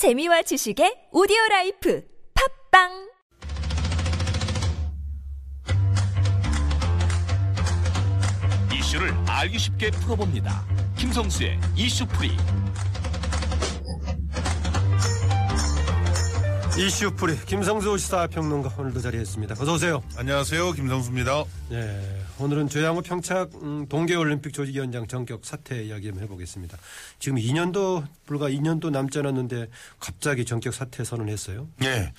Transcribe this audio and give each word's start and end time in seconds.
재미와 0.00 0.40
지식의 0.40 1.12
오디오 1.12 1.36
라이프 1.50 2.02
팟빵 2.72 2.88
이슈를 8.72 9.12
알기 9.26 9.58
쉽게 9.58 9.90
풀어봅니다. 9.90 10.64
김성수의 10.96 11.60
이슈풀이. 11.76 12.30
이슈풀이 16.80 17.36
김성수 17.44 17.98
시사평론가 17.98 18.74
오늘도 18.78 19.02
자리했습니다. 19.02 19.54
어서 19.60 19.74
오세요. 19.74 20.02
안녕하세요. 20.16 20.72
김성수입니다. 20.72 21.44
네, 21.68 22.24
오늘은 22.38 22.70
조양호 22.70 23.02
평창 23.02 23.50
음, 23.60 23.86
동계올림픽 23.86 24.54
조직위원장 24.54 25.06
전격 25.06 25.44
사퇴 25.44 25.84
이야기 25.84 26.06
한번 26.06 26.24
해보겠습니다. 26.24 26.78
지금 27.18 27.36
2년도 27.36 28.06
불과 28.24 28.48
2년도 28.48 28.88
남지 28.88 29.18
않았는데 29.18 29.66
갑자기 29.98 30.46
전격 30.46 30.72
사퇴 30.72 31.04
선언했어요. 31.04 31.68
네. 31.76 32.14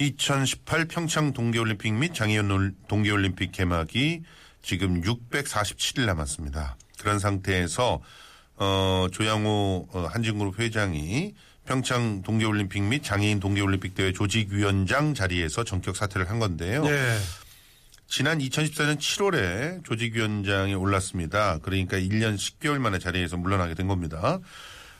2018 0.00 0.86
평창 0.86 1.32
동계올림픽 1.32 1.94
및 1.94 2.14
장애인 2.14 2.74
동계올림픽 2.88 3.52
개막이 3.52 4.24
지금 4.60 5.02
647일 5.02 6.06
남았습니다. 6.06 6.76
그런 6.98 7.20
상태에서 7.20 8.00
어, 8.56 9.06
조양호 9.12 9.86
어, 9.92 10.06
한진그룹 10.10 10.58
회장이 10.58 11.34
평창 11.66 12.22
동계올림픽 12.22 12.82
및 12.82 13.02
장애인 13.02 13.40
동계올림픽 13.40 13.94
대회 13.94 14.12
조직위원장 14.12 15.14
자리에서 15.14 15.64
전격 15.64 15.96
사퇴를 15.96 16.28
한 16.28 16.38
건데요. 16.38 16.84
네. 16.84 17.18
지난 18.06 18.38
2014년 18.38 18.98
7월에 18.98 19.84
조직위원장에 19.84 20.74
올랐습니다. 20.74 21.58
그러니까 21.62 21.96
1년 21.96 22.36
10개월 22.36 22.78
만에 22.78 22.98
자리에서 22.98 23.36
물러나게 23.36 23.74
된 23.74 23.88
겁니다. 23.88 24.38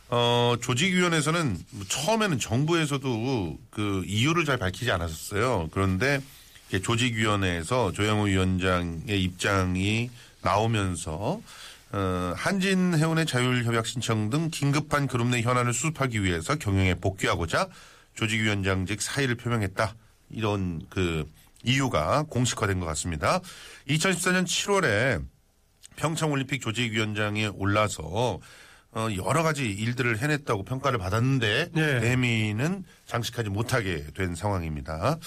어, 0.08 0.56
조직위원회에서는 0.60 1.58
처음에는 1.88 2.38
정부에서도 2.38 3.58
그 3.70 4.02
이유를 4.06 4.44
잘 4.44 4.58
밝히지 4.58 4.90
않았었어요. 4.90 5.68
그런데 5.70 6.20
조직위원회에서 6.82 7.92
조영호 7.92 8.24
위원장의 8.24 9.22
입장이 9.22 10.10
나오면서 10.42 11.40
어, 11.94 12.34
한진 12.36 12.92
해운의 12.92 13.24
자율협약 13.24 13.86
신청 13.86 14.28
등 14.28 14.50
긴급한 14.50 15.06
그룹 15.06 15.28
내 15.28 15.42
현안을 15.42 15.72
수습하기 15.72 16.24
위해서 16.24 16.56
경영에 16.56 16.94
복귀하고자 16.94 17.68
조직위원장직 18.14 19.00
사의를 19.00 19.36
표명했다. 19.36 19.94
이런 20.30 20.82
그 20.90 21.24
이유가 21.62 22.24
공식화된 22.24 22.80
것 22.80 22.86
같습니다. 22.86 23.38
2014년 23.88 24.44
7월에 24.44 25.24
평창올림픽 25.94 26.60
조직위원장에 26.60 27.46
올라서 27.46 28.40
어, 28.90 29.08
여러 29.16 29.44
가지 29.44 29.70
일들을 29.70 30.18
해냈다고 30.18 30.64
평가를 30.64 30.98
받았는데 30.98 31.70
네. 31.72 32.00
대미는 32.00 32.82
장식하지 33.06 33.50
못하게 33.50 34.04
된 34.16 34.34
상황입니다. 34.34 35.18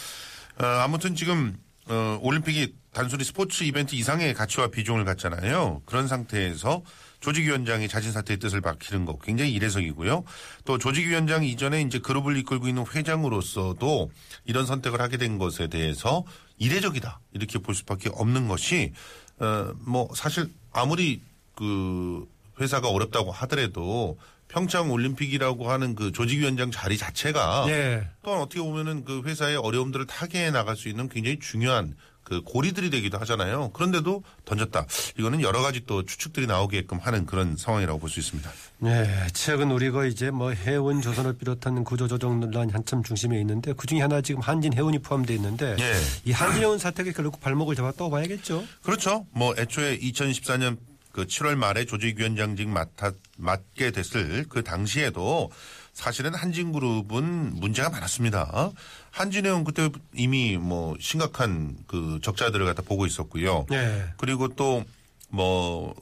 어, 0.60 0.66
아무튼 0.66 1.16
지금 1.16 1.58
어, 1.90 2.20
올림픽이 2.22 2.76
단순히 2.94 3.24
스포츠 3.24 3.64
이벤트 3.64 3.96
이상의 3.96 4.34
가치와 4.34 4.68
비중을 4.68 5.06
갖잖아요. 5.06 5.82
그런 5.86 6.08
상태에서 6.08 6.82
조직위원장이 7.20 7.88
자진 7.88 8.12
사퇴의 8.12 8.38
뜻을 8.40 8.62
밝히는 8.62 9.06
거 9.06 9.18
굉장히 9.20 9.54
이례적이고요. 9.54 10.24
또 10.66 10.78
조직위원장 10.78 11.44
이전에 11.44 11.82
이제 11.82 12.00
그룹을 12.00 12.38
이끌고 12.38 12.68
있는 12.68 12.86
회장으로서도 12.94 14.12
이런 14.46 14.66
선택을 14.66 15.02
하게 15.02 15.18
된 15.18 15.38
것에 15.38 15.68
대해서 15.68 16.24
이례적이다 16.58 17.20
이렇게 17.34 17.60
볼 17.60 17.76
수밖에 17.76 18.10
없는 18.14 18.48
것이 18.48 18.94
어 19.40 19.74
뭐 19.86 20.10
사실 20.16 20.50
아무리 20.74 21.22
그 21.56 22.28
회사가 22.60 22.90
어렵다고 22.90 23.32
하더라도 23.32 24.18
평창 24.48 24.92
올림픽이라고 24.92 25.70
하는 25.70 25.96
그 25.96 26.12
조직위원장 26.12 26.72
자리 26.72 26.98
자체가 26.98 27.66
네. 27.68 28.08
또한 28.24 28.42
어떻게 28.42 28.62
보면은 28.62 29.04
그 29.04 29.22
회사의 29.26 29.58
어려움들을 29.58 30.08
타개해 30.08 30.52
나갈 30.52 30.76
수 30.76 30.88
있는 30.90 31.10
굉장히 31.10 31.40
중요한 31.40 31.96
그 32.24 32.42
고리들이 32.42 32.90
되기도 32.90 33.18
하잖아요. 33.20 33.70
그런데도 33.72 34.22
던졌다. 34.44 34.86
이거는 35.18 35.42
여러 35.42 35.62
가지 35.62 35.86
또 35.86 36.04
추측들이 36.04 36.46
나오게끔 36.46 36.98
하는 36.98 37.26
그런 37.26 37.56
상황이라고 37.56 38.00
볼 38.00 38.10
수 38.10 38.20
있습니다. 38.20 38.52
네, 38.80 39.28
최근 39.34 39.72
우리가 39.72 40.06
이제 40.06 40.30
뭐 40.30 40.52
해운 40.52 41.02
조선을 41.02 41.38
비롯한 41.38 41.86
구조조정 41.86 42.42
논란이 42.42 42.74
한참 42.74 43.02
중심에 43.02 43.40
있는데 43.40 43.72
그 43.72 43.88
중에 43.88 44.02
하나 44.02 44.20
지금 44.20 44.42
한진 44.42 44.74
해운이 44.74 45.00
포함되어 45.00 45.38
있는데 45.38 45.78
예. 45.80 45.94
이 46.26 46.34
한진 46.34 46.64
해운 46.64 46.78
사태가 46.78 47.14
결국 47.14 47.40
발목을 47.40 47.76
잡았다고 47.76 48.10
봐야겠죠. 48.10 48.66
그렇죠. 48.84 49.26
뭐 49.32 49.56
애초에 49.58 49.98
2014년 49.98 50.78
그 51.18 51.26
7월 51.26 51.56
말에 51.56 51.86
조직위원장직 51.86 52.70
맡아, 52.70 53.12
맡게 53.38 53.90
됐을 53.90 54.46
그 54.50 54.64
당시에도 54.64 55.50
사실은 55.94 56.36
한진그룹은 56.36 57.56
문제가 57.56 57.90
많았습니다. 57.90 58.72
한진해운 59.10 59.64
그때 59.64 59.90
이미 60.14 60.58
뭐 60.58 60.96
심각한 61.00 61.76
그 61.88 62.20
적자들을 62.22 62.64
갖다 62.68 62.84
보고 62.84 63.08
있었고요. 63.08 63.66
네. 63.70 64.06
그리고 64.18 64.48
또 64.50 64.86
뭐 65.30 65.96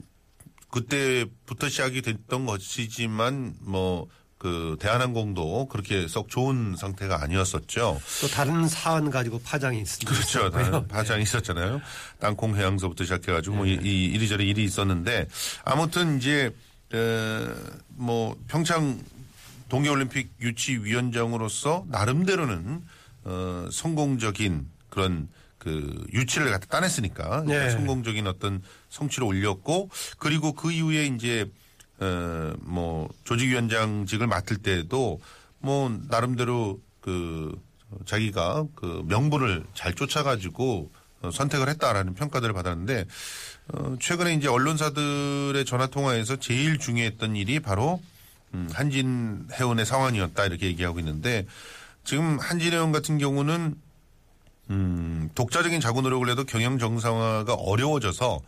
그때부터 0.69 1.69
시작이 1.69 2.01
됐던 2.01 2.45
것이지만 2.45 3.55
뭐 3.61 4.07
그 4.37 4.75
대한항공도 4.79 5.67
그렇게 5.67 6.07
썩 6.07 6.29
좋은 6.29 6.75
상태가 6.77 7.23
아니었었죠. 7.23 7.99
또 8.21 8.27
다른 8.27 8.67
사안 8.67 9.09
가지고 9.09 9.39
파장이 9.39 9.79
있습니다. 9.79 10.11
그렇죠. 10.11 10.49
다 10.51 10.85
파장이 10.87 11.23
있었잖아요. 11.23 11.81
땅콩 12.19 12.55
해양서부터 12.55 13.05
시작해가지고 13.05 13.55
뭐 13.55 13.65
이, 13.65 13.79
이 13.81 14.05
이리저리 14.05 14.49
일이 14.49 14.63
있었는데 14.63 15.27
아무튼 15.63 16.17
이제 16.17 16.53
에, 16.93 17.47
뭐 17.89 18.35
평창 18.47 18.99
동계올림픽 19.69 20.33
유치위원장으로서 20.41 21.85
나름대로는 21.87 22.81
어, 23.23 23.67
성공적인 23.71 24.67
그런 24.89 25.27
그 25.57 26.05
유치를 26.13 26.51
갖다 26.51 26.67
따냈으니까 26.67 27.43
네. 27.47 27.71
성공적인 27.71 28.27
어떤 28.27 28.61
성취를 28.89 29.27
올렸고 29.27 29.89
그리고 30.19 30.53
그 30.53 30.71
이후에 30.71 31.07
이제 31.07 31.49
어 31.99 32.55
뭐 32.59 33.09
조직위원장직을 33.23 34.27
맡을 34.27 34.57
때도 34.57 35.21
뭐 35.59 35.89
나름대로 36.09 36.79
그 37.01 37.57
자기가 38.05 38.65
그 38.75 39.03
명분을 39.07 39.63
잘 39.73 39.93
쫓아가지고 39.93 40.91
어, 41.21 41.31
선택을 41.31 41.69
했다라는 41.69 42.15
평가들을 42.15 42.53
받았는데 42.53 43.05
어 43.69 43.95
최근에 43.99 44.33
이제 44.33 44.47
언론사들의 44.47 45.63
전화 45.65 45.87
통화에서 45.87 46.37
제일 46.37 46.77
중요했던 46.77 47.35
일이 47.35 47.59
바로 47.59 48.01
음 48.53 48.69
한진 48.73 49.47
해운의 49.53 49.85
상황이었다 49.85 50.45
이렇게 50.45 50.67
얘기하고 50.67 50.99
있는데 50.99 51.45
지금 52.03 52.37
한진 52.39 52.73
해운 52.73 52.91
같은 52.91 53.17
경우는 53.17 53.75
음 54.71 55.29
독자적인 55.35 55.79
자구 55.79 56.01
노력을 56.01 56.27
해도 56.29 56.43
경영 56.43 56.77
정상화가 56.77 57.53
어려워져서 57.53 58.41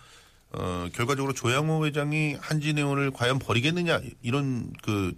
어, 0.51 0.87
결과적으로 0.93 1.33
조양호 1.33 1.85
회장이 1.85 2.35
한진해운을 2.39 3.11
과연 3.11 3.39
버리겠느냐 3.39 4.01
이런 4.21 4.71
그 4.81 5.13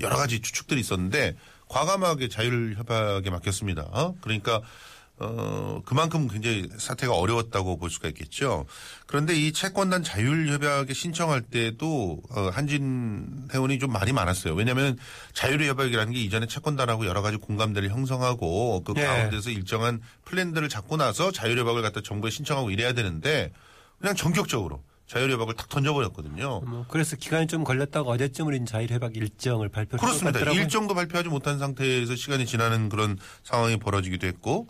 여러 0.00 0.16
가지 0.16 0.40
추측들이 0.40 0.80
있었는데 0.80 1.36
과감하게 1.68 2.28
자율협약에 2.28 3.30
맡겼습니다. 3.30 3.82
어? 3.90 4.14
그러니까 4.20 4.60
어, 5.18 5.82
그만큼 5.84 6.26
굉장히 6.26 6.68
사태가 6.76 7.14
어려웠다고 7.14 7.76
볼 7.76 7.90
수가 7.90 8.08
있겠죠. 8.08 8.66
그런데 9.06 9.34
이 9.34 9.52
채권단 9.52 10.02
자율협약에 10.02 10.92
신청할 10.92 11.42
때도 11.42 12.20
어, 12.30 12.50
한진해운이 12.52 13.78
좀 13.78 13.92
말이 13.92 14.12
많았어요. 14.12 14.54
왜냐하면 14.54 14.98
자율협약이라는 15.32 16.12
게 16.12 16.20
이전에 16.20 16.46
채권단하고 16.46 17.06
여러 17.06 17.22
가지 17.22 17.36
공감대를 17.36 17.90
형성하고 17.90 18.82
그 18.84 18.94
예. 18.96 19.04
가운데서 19.04 19.50
일정한 19.50 20.00
플랜들을 20.24 20.68
잡고 20.68 20.96
나서 20.96 21.30
자율협약을 21.30 21.82
갖다 21.82 22.00
정부에 22.02 22.30
신청하고 22.30 22.70
이래야 22.70 22.92
되는데 22.92 23.52
그냥 24.02 24.16
전격적으로 24.16 24.82
자율협약을 25.06 25.54
탁 25.54 25.68
던져버렸거든요. 25.68 26.60
뭐 26.60 26.84
그래서 26.88 27.16
기간이 27.16 27.46
좀 27.46 27.62
걸렸다가 27.64 28.10
어제쯤으로 28.10 28.64
자율협약 28.64 29.16
일정을 29.16 29.68
발표를 29.68 30.00
그렇습니다. 30.00 30.38
했더라고요. 30.38 30.60
일정도 30.60 30.94
발표하지 30.94 31.28
못한 31.28 31.58
상태에서 31.58 32.16
시간이 32.16 32.46
지나는 32.46 32.88
그런 32.88 33.16
상황이 33.44 33.76
벌어지기도 33.76 34.26
했고, 34.26 34.68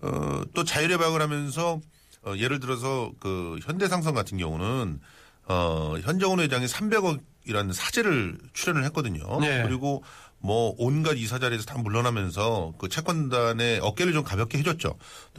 어, 0.00 0.42
또 0.54 0.62
자율협약을 0.62 1.20
하면서, 1.20 1.80
어, 2.22 2.34
예를 2.36 2.60
들어서 2.60 3.10
그 3.18 3.58
현대상선 3.64 4.14
같은 4.14 4.38
경우는, 4.38 5.00
어, 5.46 5.94
현정훈 6.02 6.40
회장이 6.40 6.66
300억이라는 6.66 7.72
사재를 7.72 8.38
출연을 8.52 8.84
했거든요. 8.84 9.40
네. 9.40 9.62
그리고 9.64 10.04
뭐 10.40 10.74
온갖 10.78 11.16
이사 11.16 11.38
자리에서 11.38 11.64
다 11.64 11.78
물러나면서 11.78 12.74
그 12.78 12.88
채권단의 12.88 13.80
어깨를 13.80 14.12
좀 14.12 14.22
가볍게 14.22 14.58
해줬죠. 14.58 14.96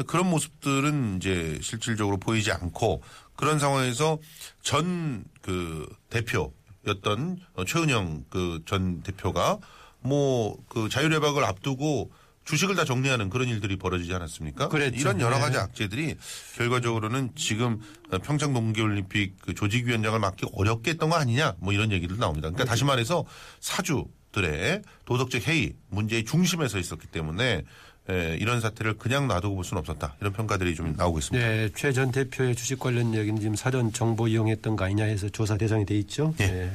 그런 0.07 0.29
모습들은 0.29 1.17
이제 1.17 1.57
실질적으로 1.61 2.17
보이지 2.17 2.51
않고 2.51 3.01
그런 3.39 3.57
상황에서 3.57 4.19
전 4.61 5.23
그 5.41 5.87
대표였던 6.09 7.39
어, 7.55 7.65
최은영 7.65 8.25
그 8.29 8.61
전 8.65 9.01
대표가 9.01 9.57
뭐 10.01 10.57
그 10.69 10.89
자율협약을 10.89 11.43
앞두고 11.43 12.11
주식을 12.45 12.75
다 12.75 12.83
정리하는 12.83 13.29
그런 13.29 13.47
일들이 13.47 13.77
벌어지지 13.77 14.13
않았습니까? 14.13 14.67
그랬죠. 14.69 14.99
이런 14.99 15.21
여러 15.21 15.37
가지 15.39 15.53
네. 15.53 15.59
악재들이 15.59 16.15
결과적으로는 16.55 17.31
지금 17.35 17.79
평창 18.23 18.53
동계올림픽 18.53 19.37
그 19.41 19.53
조직위원장을 19.53 20.17
맡기 20.19 20.47
어렵게 20.53 20.91
했던 20.91 21.09
거 21.09 21.15
아니냐 21.15 21.55
뭐 21.59 21.73
이런 21.73 21.91
얘기도 21.91 22.15
나옵니다. 22.15 22.49
그러니까 22.49 22.65
다시 22.65 22.85
말해서 22.85 23.25
사주 23.59 24.05
선수들의 24.31 24.81
도덕적 25.05 25.47
해이 25.47 25.73
문제의 25.89 26.23
중심에 26.23 26.67
서 26.67 26.77
있었기 26.77 27.07
때문에 27.07 27.63
에, 28.09 28.37
이런 28.39 28.59
사태를 28.61 28.97
그냥 28.97 29.27
놔두고 29.27 29.55
볼 29.55 29.63
수는 29.63 29.79
없었다. 29.79 30.15
이런 30.19 30.33
평가들이 30.33 30.73
좀 30.75 30.95
나오고 30.97 31.19
있습니다. 31.19 31.47
네, 31.47 31.69
최 31.75 31.91
전 31.93 32.11
대표의 32.11 32.55
주식 32.55 32.79
관련 32.79 33.13
이야기는 33.13 33.39
지금 33.39 33.55
사전 33.55 33.91
정보 33.93 34.27
이용했던 34.27 34.75
거 34.75 34.85
아니냐 34.85 35.03
해서 35.05 35.29
조사 35.29 35.57
대상이 35.57 35.85
돼 35.85 35.95
있죠. 35.99 36.33
예. 36.39 36.47
네. 36.47 36.71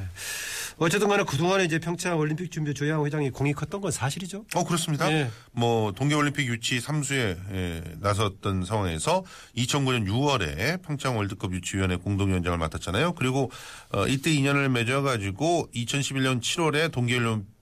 어쨌든 0.76 1.08
간에 1.08 1.22
그동안에 1.22 1.64
이제 1.64 1.78
평창 1.78 2.18
올림픽 2.18 2.50
준비 2.50 2.74
조양 2.74 3.06
회장이 3.06 3.30
공이 3.30 3.52
컸던 3.52 3.80
건 3.80 3.92
사실이죠. 3.92 4.44
어 4.56 4.64
그렇습니다. 4.64 5.10
예. 5.12 5.30
뭐 5.52 5.92
동계 5.92 6.16
올림픽 6.16 6.48
유치 6.48 6.80
3수에 6.80 7.36
에, 7.52 7.82
나섰던 8.00 8.64
상황에서 8.64 9.22
2009년 9.56 10.06
6월에 10.08 10.82
평창 10.82 11.16
월드컵 11.16 11.52
유치위원회 11.52 11.96
공동 11.96 12.28
위원장을 12.30 12.58
맡았잖아요. 12.58 13.12
그리고 13.12 13.52
어, 13.92 14.06
이때 14.08 14.32
인연을 14.32 14.68
맺어 14.68 15.02
가지고 15.02 15.68
2011년 15.74 16.40
7월에 16.40 16.90
동계 16.90 17.20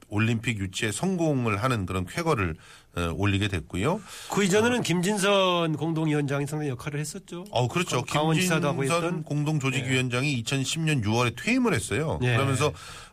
올림픽 0.09 0.59
유치에 0.59 0.91
성공을 0.93 1.63
하는 1.63 1.85
그런 1.87 2.07
쾌거를 2.07 2.51
어, 2.53 2.57
올리게 2.95 3.49
됐고요. 3.49 4.01
그 4.31 4.45
이전에는 4.45 4.83
김진선 4.83 5.77
공동위원장이 5.77 6.47
상당히 6.47 6.71
역할을 6.71 7.01
했었죠. 7.01 7.45
어, 7.51 7.69
그렇죠. 7.69 8.03
강원지사도 8.05 8.77
김진선. 8.77 9.23
공동조직위원장이 9.25 10.43
2010년 10.43 11.03
6월에 11.05 11.35
퇴임을 11.43 11.73
했어요. 11.75 12.19
네. 12.21 12.37
그러면서 12.37 12.69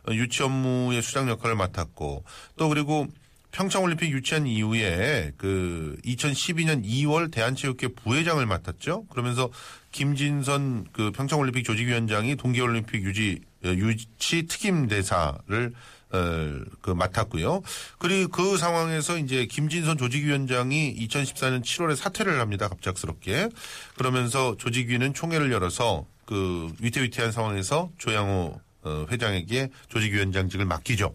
어, 0.08 0.12
유치 0.12 0.42
업무의 0.42 1.02
수장 1.02 1.28
역할을 1.28 1.56
맡았고 1.56 2.24
또 2.56 2.68
그리고 2.68 3.06
평창올림픽 3.52 4.12
유치한 4.12 4.46
이후에 4.46 5.32
그 5.36 5.96
2012년 6.04 6.84
2월 6.84 7.32
대한체육회 7.32 7.88
부회장을 7.88 8.44
맡았죠. 8.46 9.06
그러면서 9.06 9.50
김진선 9.92 10.86
그 10.92 11.10
평창올림픽 11.10 11.64
조직위원장이 11.64 12.36
동계올림픽 12.36 13.02
유지 13.02 13.40
어, 13.64 13.68
유치 13.68 14.46
특임 14.46 14.86
대사를 14.88 15.72
어, 15.72 15.99
그 16.10 16.90
맡았고요. 16.90 17.62
그리고 17.98 18.28
그 18.30 18.56
상황에서 18.56 19.18
이제 19.18 19.46
김진선 19.46 19.98
조직위원장이 19.98 20.96
2014년 21.06 21.62
7월에 21.62 21.96
사퇴를 21.96 22.40
합니다. 22.40 22.68
갑작스럽게. 22.68 23.48
그러면서 23.96 24.56
조직위는 24.56 25.14
총회를 25.14 25.52
열어서 25.52 26.06
그 26.26 26.72
위태위태한 26.80 27.32
상황에서 27.32 27.90
조양호 27.98 28.60
어, 28.82 29.06
회장에게 29.10 29.70
조직위원장직을 29.88 30.64
맡기죠. 30.64 31.12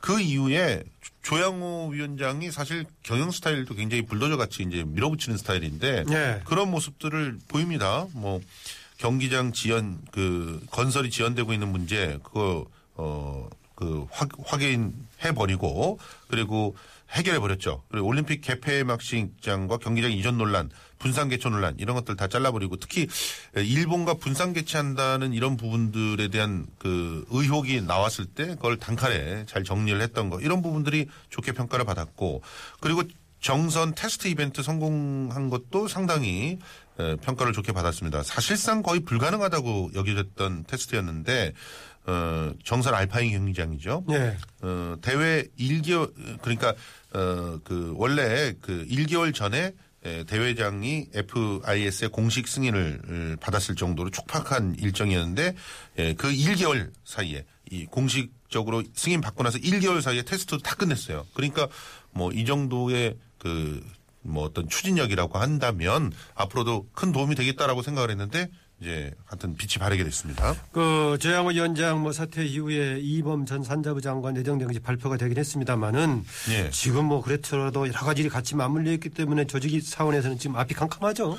그 0.00 0.20
이후에 0.20 0.82
조양호 1.22 1.88
위원장이 1.88 2.50
사실 2.50 2.84
경영 3.02 3.30
스타일도 3.30 3.74
굉장히 3.74 4.04
불도저 4.04 4.36
같이 4.36 4.62
이제 4.62 4.84
밀어붙이는 4.86 5.38
스타일인데 5.38 6.04
네. 6.04 6.40
그런 6.44 6.70
모습들을 6.70 7.38
보입니다. 7.48 8.06
뭐 8.12 8.40
경기장 8.98 9.52
지연 9.52 9.98
그 10.12 10.64
건설이 10.70 11.10
지연되고 11.10 11.52
있는 11.52 11.68
문제 11.68 12.18
그거 12.22 12.66
어 12.94 13.48
그 13.76 14.06
확인해 14.10 15.32
버리고 15.34 16.00
그리고 16.26 16.74
해결해 17.10 17.38
버렸죠. 17.38 17.84
그리고 17.88 18.08
올림픽 18.08 18.40
개폐 18.40 18.82
막식장과 18.82 19.76
경기장 19.78 20.10
이전 20.10 20.38
논란, 20.38 20.70
분산 20.98 21.28
개최 21.28 21.48
논란 21.48 21.76
이런 21.78 21.94
것들 21.94 22.16
다 22.16 22.26
잘라버리고 22.26 22.76
특히 22.76 23.06
일본과 23.54 24.14
분산 24.14 24.52
개최한다는 24.52 25.32
이런 25.32 25.56
부분들에 25.56 26.28
대한 26.28 26.66
그 26.78 27.24
의혹이 27.30 27.82
나왔을 27.82 28.26
때 28.26 28.46
그걸 28.56 28.76
단칼에 28.78 29.44
잘 29.46 29.62
정리를 29.62 30.00
했던 30.00 30.30
거 30.30 30.40
이런 30.40 30.62
부분들이 30.62 31.06
좋게 31.30 31.52
평가를 31.52 31.84
받았고 31.84 32.42
그리고 32.80 33.02
정선 33.40 33.94
테스트 33.94 34.26
이벤트 34.26 34.62
성공한 34.62 35.50
것도 35.50 35.86
상당히 35.86 36.58
에, 36.98 37.16
평가를 37.16 37.52
좋게 37.52 37.72
받았습니다. 37.72 38.22
사실상 38.24 38.82
거의 38.82 39.00
불가능하다고 39.00 39.92
여겨졌던 39.94 40.64
테스트였는데 40.66 41.52
어, 42.06 42.52
정선 42.64 42.94
알파인 42.94 43.32
경기장이죠. 43.32 44.04
네. 44.08 44.36
어, 44.62 44.96
대회 45.02 45.44
1개월 45.58 46.12
그러니까 46.40 46.74
어, 47.12 47.58
그 47.64 47.92
원래 47.96 48.54
그 48.60 48.86
1개월 48.88 49.34
전에 49.34 49.72
에, 50.04 50.22
대회장이 50.24 51.08
FIS의 51.14 52.10
공식 52.10 52.46
승인을 52.46 53.00
을 53.08 53.36
받았을 53.40 53.74
정도로 53.74 54.10
촉박한 54.10 54.76
일정이었는데 54.78 55.54
에, 55.98 56.14
그 56.14 56.28
1개월 56.28 56.90
사이에 57.04 57.44
이 57.70 57.86
공식적으로 57.86 58.84
승인 58.94 59.20
받고 59.20 59.42
나서 59.42 59.58
1개월 59.58 60.00
사이에 60.00 60.22
테스트도 60.22 60.58
다 60.58 60.76
끝냈어요. 60.76 61.26
그러니까 61.34 61.66
뭐 62.12 62.30
이 62.32 62.44
정도의 62.44 63.16
그뭐 63.38 64.44
어떤 64.44 64.68
추진력이라고 64.68 65.38
한다면 65.38 66.12
앞으로도 66.34 66.88
큰 66.92 67.10
도움이 67.12 67.34
되겠다라고 67.34 67.82
생각을 67.82 68.10
했는데 68.10 68.48
이제 68.80 69.10
하여튼 69.24 69.56
빛이 69.56 69.78
바래게 69.78 70.04
됐습니다. 70.04 70.54
그 70.72 71.16
조양호 71.20 71.50
위원장 71.50 72.02
뭐 72.02 72.12
사퇴 72.12 72.44
이후에 72.44 72.98
이범 73.00 73.46
전 73.46 73.62
산자부 73.62 74.02
장관 74.02 74.34
것이 74.68 74.80
발표가 74.80 75.16
되긴 75.16 75.38
했습니다만은 75.38 76.24
예. 76.50 76.70
지금 76.70 77.06
뭐 77.06 77.22
그렇더라도 77.22 77.88
여러 77.88 77.98
가지 78.00 78.20
일이 78.20 78.28
같이 78.28 78.54
맞물려 78.54 78.92
있기 78.92 79.08
때문에 79.10 79.46
조직이 79.46 79.82
차원에서는 79.82 80.38
지금 80.38 80.56
앞이 80.56 80.74
캄캄하죠. 80.74 81.38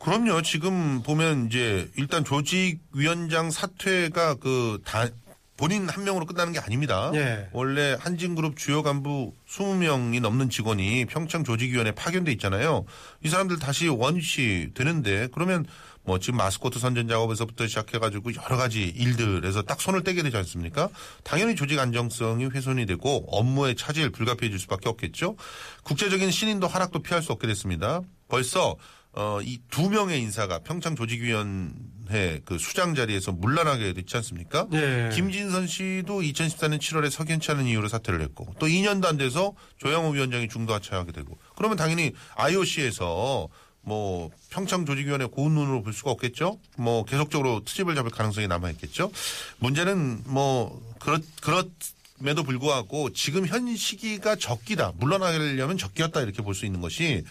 그럼요. 0.00 0.42
지금 0.42 1.02
보면 1.02 1.46
이제 1.46 1.88
일단 1.96 2.24
조직 2.24 2.80
위원장 2.92 3.50
사퇴가 3.50 4.34
그 4.34 4.78
다 4.84 5.08
본인 5.56 5.88
한 5.88 6.02
명으로 6.02 6.26
끝나는 6.26 6.52
게 6.52 6.58
아닙니다. 6.58 7.12
예. 7.14 7.48
원래 7.52 7.96
한진그룹 8.00 8.56
주요 8.56 8.82
간부 8.82 9.32
20명이 9.48 10.20
넘는 10.20 10.50
직원이 10.50 11.04
평창 11.04 11.44
조직위원회 11.44 11.92
파견돼 11.92 12.32
있잖아요. 12.32 12.84
이 13.22 13.28
사람들 13.28 13.60
다시 13.60 13.86
원위치 13.86 14.72
되는데 14.74 15.28
그러면 15.32 15.64
뭐 16.04 16.18
지금 16.18 16.36
마스코트 16.36 16.78
선전 16.78 17.08
작업에서부터 17.08 17.66
시작해가지고 17.66 18.34
여러 18.34 18.56
가지 18.56 18.82
일들에서 18.82 19.62
딱 19.62 19.80
손을 19.80 20.04
떼게 20.04 20.22
되지 20.22 20.36
않습니까? 20.36 20.88
당연히 21.22 21.56
조직 21.56 21.78
안정성이 21.78 22.44
훼손이 22.46 22.84
되고 22.86 23.24
업무의 23.28 23.74
차질 23.76 24.10
불가피해질 24.10 24.58
수밖에 24.60 24.88
없겠죠. 24.90 25.36
국제적인 25.82 26.30
신인도 26.30 26.66
하락도 26.68 27.00
피할 27.00 27.22
수 27.22 27.32
없게 27.32 27.46
됐습니다. 27.46 28.00
벌써 28.28 28.76
어, 29.16 29.38
이 29.42 29.58
두 29.70 29.88
명의 29.90 30.20
인사가 30.20 30.58
평창 30.58 30.96
조직위원회 30.96 32.40
그 32.44 32.58
수장 32.58 32.94
자리에서 32.96 33.30
물러나게 33.32 33.92
됐지 33.92 34.16
않습니까? 34.16 34.66
네. 34.70 35.08
김진선 35.12 35.66
씨도 35.68 36.20
2014년 36.20 36.78
7월에 36.80 37.10
석연치 37.10 37.50
않은 37.52 37.66
이유로 37.66 37.88
사퇴를 37.88 38.20
했고 38.22 38.52
또 38.58 38.66
2년도 38.66 39.06
안 39.06 39.16
돼서 39.16 39.54
조양호 39.78 40.10
위원장이 40.10 40.48
중도 40.48 40.74
하차하게 40.74 41.12
되고 41.12 41.38
그러면 41.56 41.76
당연히 41.76 42.12
IOC에서 42.36 43.48
뭐 43.84 44.30
평창 44.50 44.86
조직위원회 44.86 45.26
고운 45.26 45.54
눈으로 45.54 45.82
볼 45.82 45.92
수가 45.92 46.10
없겠죠. 46.10 46.58
뭐 46.76 47.04
계속적으로 47.04 47.62
트집을 47.64 47.94
잡을 47.94 48.10
가능성이 48.10 48.48
남아 48.48 48.70
있겠죠. 48.72 49.10
문제는 49.58 50.22
뭐 50.26 50.82
그렇 50.98 51.18
그렇음에도 51.42 52.42
불구하고 52.44 53.12
지금 53.12 53.46
현 53.46 53.74
시기가 53.76 54.36
적기다. 54.36 54.92
물러나려면 54.98 55.78
적기였다 55.78 56.22
이렇게 56.22 56.42
볼 56.42 56.54
수 56.54 56.66
있는 56.66 56.80
것이 56.80 57.24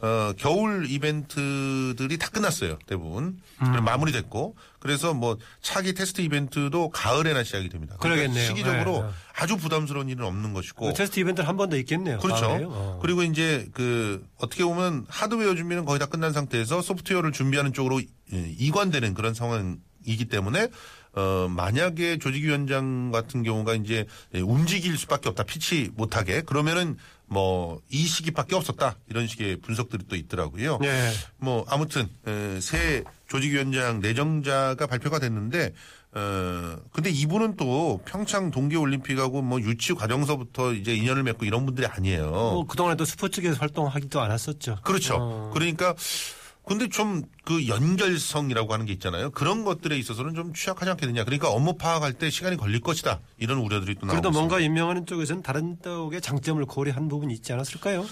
어, 0.00 0.32
겨울 0.38 0.88
이벤트들이 0.88 2.18
다 2.18 2.28
끝났어요. 2.30 2.78
대부분. 2.86 3.40
그리고 3.58 3.82
마무리됐고. 3.82 4.56
그래서 4.78 5.12
뭐 5.12 5.38
차기 5.60 5.92
테스트 5.92 6.20
이벤트도 6.20 6.90
가을에나 6.90 7.42
시작이 7.42 7.68
됩니다. 7.68 7.96
그러니까 7.98 8.22
그러겠네요. 8.28 8.46
시기적으로 8.48 8.92
네, 9.02 9.06
네. 9.08 9.12
아주 9.34 9.56
부담스러운 9.56 10.08
일은 10.08 10.24
없는 10.24 10.52
것이고. 10.52 10.86
그 10.86 10.92
테스트 10.94 11.18
이벤트는 11.20 11.48
한 11.48 11.56
번 11.56 11.68
더 11.70 11.76
있겠네요. 11.76 12.18
그렇죠. 12.20 12.46
어. 12.70 12.98
그리고 13.02 13.24
이제 13.24 13.66
그 13.74 14.24
어떻게 14.38 14.62
보면 14.64 15.04
하드웨어 15.08 15.56
준비는 15.56 15.84
거의 15.84 15.98
다 15.98 16.06
끝난 16.06 16.32
상태에서 16.32 16.80
소프트웨어를 16.80 17.32
준비하는 17.32 17.72
쪽으로 17.72 18.00
예, 18.00 18.54
이관되는 18.58 19.14
그런 19.14 19.34
상황이기 19.34 20.26
때문에 20.30 20.68
어 21.14 21.48
만약에 21.50 22.18
조직위원장 22.18 23.10
같은 23.10 23.42
경우가 23.42 23.74
이제 23.74 24.06
예, 24.34 24.40
움직일 24.40 24.96
수밖에 24.96 25.28
없다 25.28 25.42
피치 25.42 25.90
못하게 25.96 26.42
그러면은 26.42 26.96
뭐 27.28 27.78
이 27.90 28.06
시기밖에 28.06 28.54
없었다 28.54 28.96
이런 29.08 29.26
식의 29.26 29.56
분석들이 29.60 30.04
또 30.08 30.16
있더라고요. 30.16 30.78
네. 30.80 31.10
뭐 31.38 31.64
아무튼 31.68 32.08
에, 32.26 32.60
새 32.60 33.02
조직위원장 33.28 34.00
내정자가 34.00 34.86
발표가 34.86 35.18
됐는데 35.18 35.72
어 36.12 36.76
근데 36.92 37.10
이분은 37.10 37.56
또 37.56 38.00
평창 38.06 38.50
동계올림픽하고 38.50 39.42
뭐 39.42 39.60
유치 39.60 39.94
과정서부터 39.94 40.72
이제 40.72 40.94
인연을 40.94 41.22
맺고 41.22 41.44
이런 41.44 41.66
분들이 41.66 41.86
아니에요. 41.86 42.30
뭐 42.30 42.66
그동안에도 42.66 43.04
스포츠계에서 43.04 43.58
활동하기도 43.58 44.20
않았었죠. 44.20 44.78
그렇죠. 44.82 45.16
어. 45.18 45.50
그러니까 45.52 45.94
근데 46.68 46.88
좀 46.88 47.22
그 47.48 47.66
연결성이라고 47.66 48.74
하는 48.74 48.84
게 48.84 48.92
있잖아요. 48.92 49.30
그런 49.30 49.64
것들에 49.64 49.96
있어서는 49.96 50.34
좀 50.34 50.52
취약하지 50.52 50.90
않겠느냐. 50.90 51.24
그러니까 51.24 51.48
업무 51.48 51.78
파악할 51.78 52.12
때 52.12 52.28
시간이 52.28 52.58
걸릴 52.58 52.82
것이다. 52.82 53.20
이런 53.38 53.56
우려들이 53.56 53.94
또 53.94 54.04
나오고 54.04 54.12
그래도 54.20 54.28
있습니다. 54.28 54.38
뭔가 54.38 54.60
임명하는 54.60 55.06
쪽에서는 55.06 55.42
다른 55.42 55.78
쪽의 55.82 56.20
장점을 56.20 56.62
고려한 56.66 57.08
부분이 57.08 57.32
있지 57.32 57.54
않았을까요? 57.54 58.04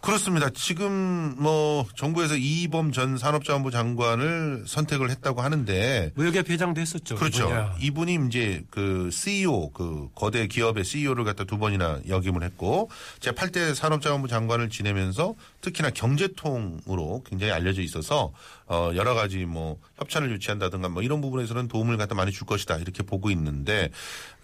그렇습니다. 0.00 0.48
지금 0.50 1.34
뭐 1.38 1.84
정부에서 1.96 2.36
이범 2.36 2.92
전 2.92 3.18
산업자원부 3.18 3.70
장관을 3.70 4.64
선택을 4.66 5.10
했다고 5.10 5.42
하는데 5.42 6.12
무역협 6.14 6.48
회장도 6.48 6.80
했었죠. 6.80 7.16
그렇죠. 7.16 7.44
이분이야. 7.44 7.74
이분이 7.80 8.18
이제 8.28 8.64
그 8.70 9.10
CEO 9.12 9.70
그 9.72 10.08
거대 10.14 10.46
기업의 10.46 10.84
CEO를 10.84 11.24
갖다 11.24 11.44
두 11.44 11.58
번이나 11.58 12.00
역임을 12.08 12.42
했고 12.42 12.90
제 13.20 13.32
8대 13.32 13.74
산업자원부 13.74 14.28
장관을 14.28 14.70
지내면서 14.70 15.34
특히나 15.60 15.90
경제통으로 15.90 17.22
굉장히 17.26 17.52
알려져 17.52 17.82
있어서 17.82 18.32
어 18.66 18.92
여러 18.94 19.14
가지 19.14 19.44
뭐 19.44 19.78
협찬을 19.98 20.30
유치한다든가 20.30 20.88
뭐 20.88 21.02
이런 21.02 21.20
부분에서는 21.20 21.68
도움을 21.68 21.96
갖다 21.96 22.14
많이 22.14 22.30
줄 22.32 22.46
것이다 22.46 22.76
이렇게 22.76 23.02
보고 23.02 23.30
있는데 23.30 23.90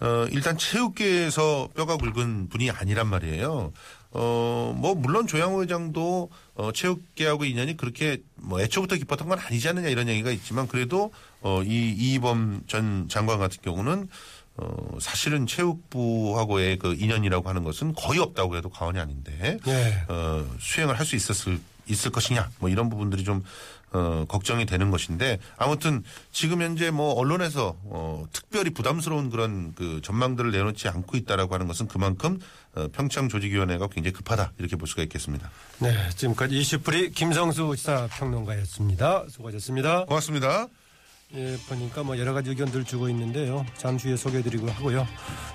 어 0.00 0.26
일단 0.32 0.58
체육계에서 0.58 1.68
뼈가 1.74 1.96
굵은 1.96 2.48
분이 2.48 2.70
아니란 2.70 3.06
말이에요. 3.06 3.72
어, 4.14 4.72
뭐, 4.76 4.94
물론 4.94 5.26
조양호 5.26 5.62
회장도, 5.62 6.30
어, 6.54 6.72
체육계하고 6.72 7.44
인연이 7.44 7.76
그렇게, 7.76 8.22
뭐, 8.36 8.60
애초부터 8.60 8.96
깊었던 8.96 9.28
건 9.28 9.38
아니지 9.38 9.68
않느냐 9.68 9.88
이런 9.88 10.08
얘기가 10.08 10.30
있지만, 10.30 10.68
그래도, 10.68 11.12
어, 11.40 11.62
이, 11.64 11.90
이범 11.90 12.62
전 12.68 13.08
장관 13.08 13.38
같은 13.40 13.58
경우는, 13.62 14.08
어, 14.56 14.98
사실은 15.00 15.46
체육부하고의 15.48 16.78
그 16.78 16.94
인연이라고 16.94 17.48
하는 17.48 17.64
것은 17.64 17.92
거의 17.94 18.20
없다고 18.20 18.56
해도 18.56 18.68
과언이 18.68 19.00
아닌데, 19.00 19.58
예. 19.66 20.04
어, 20.08 20.46
수행을 20.60 20.96
할 20.98 21.04
수 21.04 21.16
있었을, 21.16 21.58
있을 21.88 22.12
것이냐, 22.12 22.50
뭐 22.60 22.70
이런 22.70 22.88
부분들이 22.88 23.24
좀, 23.24 23.42
어, 23.94 24.24
걱정이 24.26 24.66
되는 24.66 24.90
것인데, 24.90 25.38
아무튼 25.56 26.02
지금 26.32 26.60
현재 26.60 26.90
뭐 26.90 27.14
언론에서, 27.14 27.76
어, 27.84 28.24
특별히 28.32 28.70
부담스러운 28.70 29.30
그런 29.30 29.72
그 29.74 30.00
전망들을 30.02 30.50
내놓지 30.50 30.88
않고 30.88 31.16
있다라고 31.16 31.54
하는 31.54 31.68
것은 31.68 31.86
그만큼, 31.86 32.40
어, 32.74 32.88
평창 32.92 33.28
조직위원회가 33.28 33.86
굉장히 33.86 34.12
급하다, 34.12 34.52
이렇게 34.58 34.74
볼 34.76 34.88
수가 34.88 35.02
있겠습니다. 35.04 35.48
네, 35.78 35.94
지금까지 36.16 36.58
이슈프리 36.58 37.12
김성수 37.12 37.74
시사평론가였습니다. 37.76 39.26
수고하셨습니다. 39.28 40.04
고맙습니다. 40.06 40.66
예, 41.36 41.56
보니까 41.68 42.02
뭐 42.04 42.18
여러 42.18 42.32
가지 42.32 42.50
의견들 42.50 42.84
주고 42.84 43.08
있는데요. 43.08 43.66
잠시 43.76 44.08
후에 44.08 44.16
소개해드리고 44.16 44.70
하고요. 44.70 45.06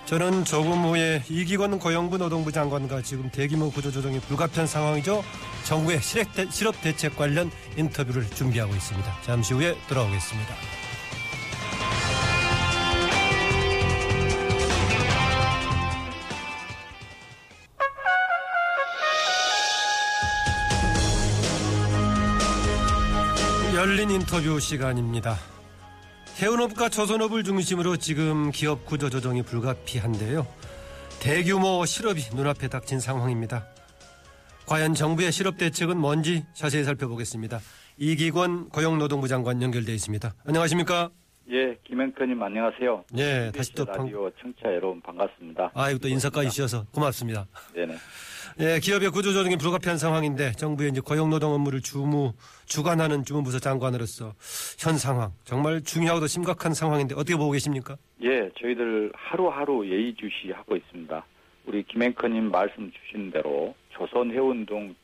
저는 0.05 0.43
조금 0.43 0.83
후에 0.83 1.23
이기권 1.29 1.79
고용부 1.79 2.17
노동부 2.17 2.51
장관과 2.51 3.01
지금 3.01 3.29
대규모 3.29 3.71
구조조정이 3.71 4.19
불가피한 4.21 4.67
상황이죠. 4.67 5.23
정부의 5.65 6.01
실업, 6.01 6.33
대, 6.33 6.49
실업 6.49 6.81
대책 6.81 7.15
관련 7.15 7.49
인터뷰를 7.77 8.29
준비하고 8.29 8.73
있습니다. 8.75 9.21
잠시 9.21 9.53
후에 9.53 9.77
돌아오겠습니다. 9.87 10.55
열린 23.75 24.09
인터뷰 24.11 24.59
시간입니다. 24.59 25.37
해운업과 26.41 26.87
조선업을 26.87 27.43
중심으로 27.43 27.97
지금 27.97 28.51
기업 28.51 28.85
구조 28.85 29.09
조정이 29.09 29.43
불가피한데요. 29.43 30.47
대규모 31.21 31.85
실업이 31.85 32.21
눈앞에 32.33 32.69
닥친 32.69 33.01
상황입니다. 33.01 33.67
과연 34.65 34.93
정부의 34.93 35.33
실업 35.33 35.57
대책은 35.57 35.97
뭔지 35.97 36.45
자세히 36.53 36.85
살펴보겠습니다. 36.85 37.59
이기권 37.97 38.69
고용노동부 38.69 39.27
장관 39.27 39.61
연결돼 39.61 39.93
있습니다. 39.93 40.33
안녕하십니까? 40.45 41.09
예, 41.51 41.77
김행표님 41.85 42.41
안녕하세요. 42.41 43.03
네, 43.11 43.51
다시 43.51 43.73
또 43.73 43.83
방... 43.83 44.05
라디오 44.05 44.29
청취자 44.39 44.73
여러분 44.75 45.01
반갑습니다. 45.01 45.71
아, 45.73 45.89
이거 45.89 45.99
또 45.99 46.07
인사까지 46.07 46.51
주셔서 46.51 46.85
고맙습니다. 46.93 47.47
네네. 47.73 47.95
예, 48.59 48.79
기업의 48.79 49.09
구조조정이 49.11 49.57
불가피한 49.57 49.97
상황인데 49.97 50.51
정부의 50.53 50.91
이제 50.91 51.01
고용노동 51.01 51.53
업무를 51.53 51.81
주무 51.81 52.33
주관하는 52.65 53.23
주무부서 53.23 53.59
장관으로서 53.59 54.33
현 54.77 54.97
상황 54.97 55.31
정말 55.43 55.81
중요하고도 55.81 56.27
심각한 56.27 56.73
상황인데 56.73 57.15
어떻게 57.15 57.35
보고 57.35 57.51
계십니까? 57.51 57.97
예, 58.23 58.49
저희들 58.59 59.11
하루하루 59.15 59.87
예의주시하고 59.87 60.75
있습니다. 60.75 61.25
우리 61.65 61.83
김행커님 61.83 62.51
말씀 62.51 62.91
주신 62.91 63.31
대로 63.31 63.75
조선 63.89 64.31
해운동 64.31 64.95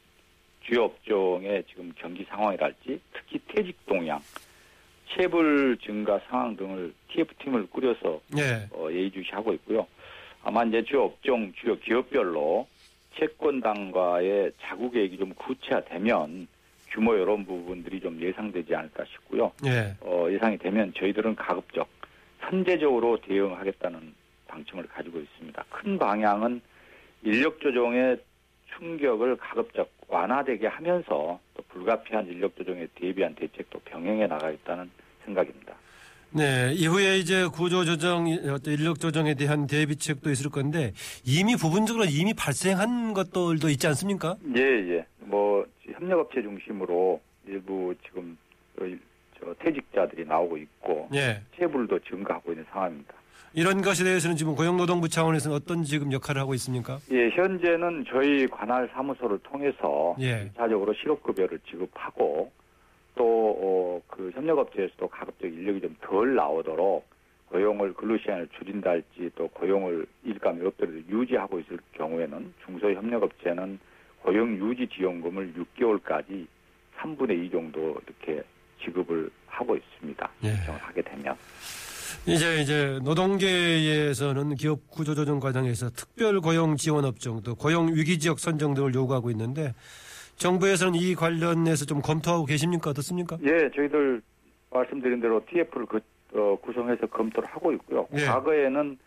주요 0.62 0.86
업종의 0.86 1.64
지금 1.70 1.94
경기 1.96 2.26
상황이랄지 2.26 3.00
특히 3.14 3.40
퇴직 3.48 3.78
동향, 3.86 4.20
체불 5.14 5.78
증가 5.86 6.20
상황 6.28 6.56
등을 6.58 6.94
TF팀을 7.12 7.68
꾸려서 7.68 8.20
예. 8.38 8.68
어, 8.72 8.88
예의주시하고 8.92 9.54
있고요. 9.54 9.88
아마 10.44 10.64
이제 10.64 10.84
주요 10.84 11.06
업종, 11.06 11.54
주요 11.62 11.78
기업별로 11.80 12.68
채권당과의 13.18 14.52
자구 14.62 14.92
계획이 14.92 15.18
좀 15.18 15.34
구체화되면 15.34 16.48
규모 16.90 17.16
이런 17.16 17.46
부분들이 17.46 18.00
좀 18.00 18.20
예상되지 18.22 18.74
않을까 18.76 19.04
싶고요. 19.06 19.52
예. 19.66 19.96
어, 20.02 20.28
예상이 20.30 20.58
되면 20.58 20.94
저희들은 20.94 21.36
가급적 21.36 21.88
선제적으로 22.42 23.18
대응하겠다는 23.22 24.14
방침을 24.48 24.88
가지고 24.88 25.20
있습니다. 25.20 25.66
큰 25.70 25.98
방향은 25.98 26.62
인력 27.24 27.60
조정의 27.60 28.18
충격을 28.78 29.38
가급적 29.38 29.92
완화되게 30.08 30.68
하면서 30.68 31.40
또 31.56 31.64
불가피한 31.70 32.28
인력 32.28 32.56
조정에 32.56 32.88
대비한 32.96 33.34
대책도 33.36 33.80
병행해 33.80 34.28
나가겠다는 34.28 34.90
생각입니다. 35.26 35.74
네, 36.32 36.74
이후에 36.74 37.18
이제 37.18 37.48
구조 37.48 37.86
조정, 37.86 38.28
어떤 38.50 38.74
인력 38.74 39.00
조정에 39.00 39.36
대한 39.36 39.68
대비책도 39.68 40.30
있을 40.32 40.50
건데 40.50 40.92
이미 41.24 41.56
부분적으로 41.56 42.06
이미 42.06 42.34
발생한 42.34 43.14
것들도 43.14 43.70
있지 43.70 43.88
않습니까? 43.88 44.36
예, 44.58 44.62
예. 44.62 45.06
뭐 45.20 45.66
협력업체 45.82 46.42
중심으로 46.42 47.22
일부 47.48 47.94
지금 48.06 48.38
저 49.40 49.54
퇴직자들이 49.60 50.26
나오고 50.26 50.58
있고 50.58 51.10
예. 51.14 51.42
체불도 51.58 52.00
증가하고 52.00 52.52
있는 52.52 52.66
상황입니다. 52.72 53.14
이런 53.54 53.82
것에 53.82 54.04
대해서는 54.04 54.36
지금 54.36 54.54
고용노동부 54.54 55.08
차원에서는 55.08 55.56
어떤 55.56 55.84
지금 55.84 56.12
역할을 56.12 56.42
하고 56.42 56.54
있습니까? 56.56 57.00
예, 57.12 57.30
현재는 57.30 58.04
저희 58.10 58.46
관할 58.48 58.90
사무소를 58.94 59.40
통해서 59.40 60.16
예. 60.20 60.52
자적으로 60.58 60.94
실업급여를 60.94 61.60
지급하고 61.70 62.52
또, 63.16 63.24
어, 63.62 64.02
그 64.08 64.32
협력업체에서도 64.34 65.08
가급적 65.08 65.48
인력이 65.48 65.82
좀 65.82 65.96
덜 66.02 66.36
나오도록 66.36 67.06
고용을 67.50 67.94
근로 67.94 68.18
시간을 68.18 68.48
줄인다 68.58 68.90
할지 68.92 69.30
또 69.36 69.48
고용을 69.50 70.06
일감이 70.24 70.66
없더라도 70.66 70.98
유지하고 71.10 71.60
있을 71.60 71.80
경우에는 71.94 72.54
중소협력업체는 72.66 73.80
고용 74.22 74.56
유지 74.58 74.88
지원금을 74.94 75.54
6개월까지 75.54 76.46
3분의 76.98 77.46
2 77.46 77.52
정도 77.52 77.98
이렇게 78.06 78.44
지급을 78.84 79.30
하고 79.48 79.78
있습니다. 79.78 80.30
예. 80.44 80.54
신청을 80.56 80.80
하게 80.82 81.02
되면. 81.02 81.36
이제 82.26 82.62
이제 82.62 83.00
노동계에서는 83.04 84.56
기업 84.56 84.90
구조조정 84.90 85.40
과정에서 85.40 85.90
특별 85.92 86.40
고용 86.42 86.76
지원 86.76 87.06
업종 87.06 87.42
또 87.42 87.56
고용 87.56 87.94
위기 87.94 88.18
지역 88.20 88.40
선정 88.40 88.74
등을 88.74 88.94
요구하고 88.96 89.30
있는데 89.32 89.74
정부에서는 90.38 90.96
이 90.96 91.16
관련해서 91.16 91.86
좀 91.86 92.02
검토하고 92.02 92.46
계십니까 92.46 92.90
어떻습니까? 92.90 93.38
예, 93.44 93.70
저희들 93.76 94.22
말씀드린 94.72 95.22
대로 95.22 95.44
TF를 95.46 95.86
그, 95.86 96.00
어, 96.34 96.58
구성해서 96.62 97.08
검토를 97.08 97.48
하고 97.50 97.72
있고요. 97.74 98.08
예. 98.14 98.26
과거에는 98.26 98.98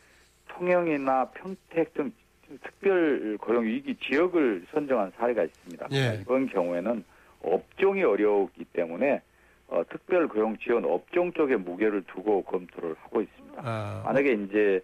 통영이나 0.48 1.26
평택 1.34 1.92
등 1.94 2.10
특별 2.62 3.36
고용 3.38 3.64
위기 3.64 3.94
지역을 3.96 4.64
선정한 4.72 5.12
사례가 5.16 5.44
있습니다. 5.44 5.88
예. 5.92 6.18
이번 6.22 6.46
경우에는 6.46 7.04
업종이 7.42 8.02
어려웠기 8.02 8.64
때문에 8.72 9.20
어, 9.68 9.82
특별 9.90 10.26
고용 10.28 10.56
지원 10.58 10.84
업종 10.86 11.32
쪽에 11.32 11.56
무게를 11.56 12.02
두고 12.04 12.42
검토를 12.42 12.94
하고 13.02 13.20
있습니다. 13.20 13.62
아, 13.62 14.02
만약에 14.06 14.32
이제 14.32 14.80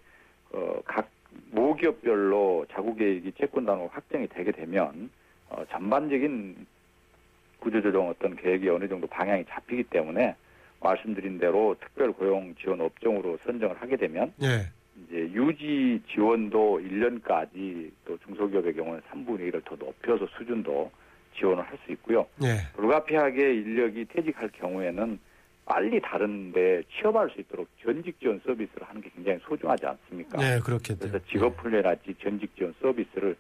어, 0.53 0.81
각 0.85 1.09
모기업별로 1.51 2.67
계획이 2.99 3.33
채권단으로 3.33 3.89
확정이 3.89 4.29
되게 4.29 4.53
되면 4.53 5.11
어, 5.51 5.65
전반적인 5.71 6.67
구조조정 7.61 8.09
어떤 8.09 8.37
계획이 8.37 8.69
어느 8.69 8.89
정도 8.89 9.07
방향이 9.07 9.45
잡히기 9.49 9.85
때문에 9.85 10.35
말씀드린 10.81 11.39
대로 11.39 11.75
특별 11.81 12.13
고용 12.13 12.55
지원 12.57 12.81
업종으로 12.81 13.39
선정을 13.45 13.81
하게 13.81 13.97
되면 13.97 14.33
예. 14.43 14.69
이제 15.09 15.17
유지 15.33 16.01
지원도 16.13 16.81
1년까지 16.81 17.91
또 18.05 18.19
중소기업의 18.19 18.75
경우는 18.75 19.01
3분의 19.11 19.51
1을 19.53 19.65
더 19.65 19.77
높여서 19.77 20.27
수준도 20.37 20.91
지원을 21.37 21.65
할 21.65 21.77
수 21.85 21.93
있고요. 21.93 22.27
예. 22.45 22.59
불가피하게 22.77 23.55
인력이 23.55 24.05
퇴직할 24.07 24.51
경우에는 24.51 25.19
빨리 25.65 26.01
다른데 26.01 26.83
취업할 26.93 27.31
수 27.31 27.41
있도록 27.41 27.67
전직 27.83 28.21
지원 28.21 28.39
서비스를 28.45 28.87
하는 28.87 29.01
게 29.01 29.11
굉장히 29.15 29.39
소중하지 29.43 29.87
않습니까? 29.87 30.39
네, 30.39 30.61
그렇겠죠. 30.61 30.99
그래서 30.99 31.19
직업 31.27 31.59
훈련이랄지 31.59 32.15
전직 32.23 32.55
지원 32.55 32.75
서비스를 32.81 33.35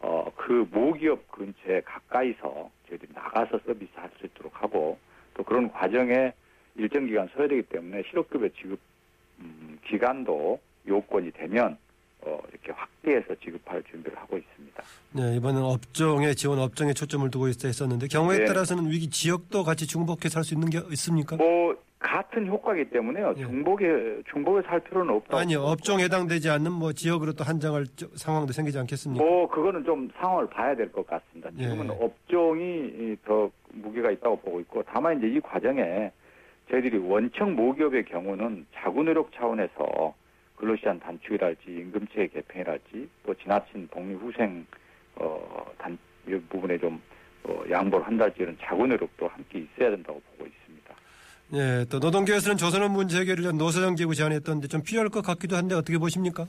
어, 0.00 0.30
그 0.36 0.66
모기업 0.70 1.30
근처에 1.30 1.80
가까이서 1.82 2.70
저희들이 2.88 3.10
나가서 3.14 3.58
서비스 3.66 3.90
할 3.94 4.10
수 4.18 4.26
있도록 4.26 4.52
하고 4.62 4.98
또 5.34 5.42
그런 5.42 5.70
과정에 5.70 6.32
일정 6.76 7.06
기간 7.06 7.28
서야 7.34 7.48
되기 7.48 7.62
때문에 7.62 8.02
실업급여 8.08 8.48
지급 8.60 8.78
음, 9.40 9.78
기간도 9.86 10.58
요건이 10.86 11.32
되면 11.32 11.76
어, 12.22 12.40
이렇게 12.50 12.72
확대해서 12.72 13.34
지급할 13.42 13.82
준비를 13.84 14.16
하고 14.18 14.36
있습니다. 14.38 14.82
네, 15.12 15.36
이번엔 15.36 15.62
업종에 15.62 16.34
지원 16.34 16.58
업종에 16.58 16.92
초점을 16.92 17.30
두고 17.30 17.48
있어 17.48 17.68
했었는데 17.68 18.08
경우에 18.08 18.38
네. 18.38 18.44
따라서는 18.46 18.90
위기 18.90 19.08
지역도 19.10 19.64
같이 19.64 19.86
중복해서 19.86 20.38
할 20.38 20.44
수 20.44 20.54
있는 20.54 20.70
게 20.70 20.80
있습니까? 20.92 21.36
뭐 21.36 21.76
같은 22.06 22.46
효과이기 22.46 22.90
때문에요. 22.90 23.34
예. 23.36 23.40
중복에 23.42 24.22
중복에 24.30 24.62
살 24.62 24.78
필요는 24.80 25.12
없다. 25.14 25.38
아니 25.38 25.56
업종에 25.56 26.04
해당되지 26.04 26.48
않는 26.50 26.70
뭐 26.72 26.92
지역으로 26.92 27.32
또 27.32 27.42
한정할 27.42 27.84
저- 27.96 28.06
상황도 28.14 28.52
생기지 28.52 28.78
않겠습니까? 28.78 29.24
뭐 29.24 29.48
그거는 29.48 29.84
좀 29.84 30.08
상황을 30.16 30.46
봐야 30.48 30.74
될 30.76 30.90
것 30.92 31.04
같습니다. 31.06 31.50
예. 31.58 31.62
지금은 31.64 31.90
업종이 31.90 32.92
이더 33.22 33.50
무게가 33.72 34.10
있다고 34.12 34.36
보고 34.36 34.60
있고 34.60 34.82
다만 34.86 35.18
이제 35.18 35.26
이 35.28 35.40
과정에 35.40 36.10
저희들이 36.70 36.98
원청 36.98 37.54
모기업의 37.56 38.04
경우는 38.06 38.66
자구 38.74 39.02
노력 39.02 39.32
차원에서 39.32 40.14
근로시간 40.56 41.00
단축이랄지 41.00 41.62
임금체 41.66 42.28
개편이랄지 42.28 43.08
또 43.26 43.34
지나친 43.34 43.88
독립후생 43.92 44.64
어단 45.16 45.98
이 46.28 46.34
부분에 46.48 46.78
좀 46.78 47.00
어, 47.44 47.62
양보를 47.70 48.06
한달지 48.06 48.42
이런 48.42 48.56
자구 48.60 48.86
노력도 48.86 49.28
함께 49.28 49.60
있어야 49.60 49.90
된다고 49.90 50.20
보고 50.32 50.46
있습니다. 50.46 50.65
예, 51.52 51.84
또 51.90 51.98
노동계에서는 51.98 52.56
조선업 52.56 52.90
문제 52.90 53.20
해결을 53.20 53.44
위한 53.44 53.56
노사정 53.56 53.94
기구 53.94 54.14
제안했던데 54.14 54.66
좀 54.68 54.82
필요할 54.82 55.08
것 55.10 55.24
같기도 55.24 55.56
한데 55.56 55.74
어떻게 55.74 55.96
보십니까? 55.98 56.46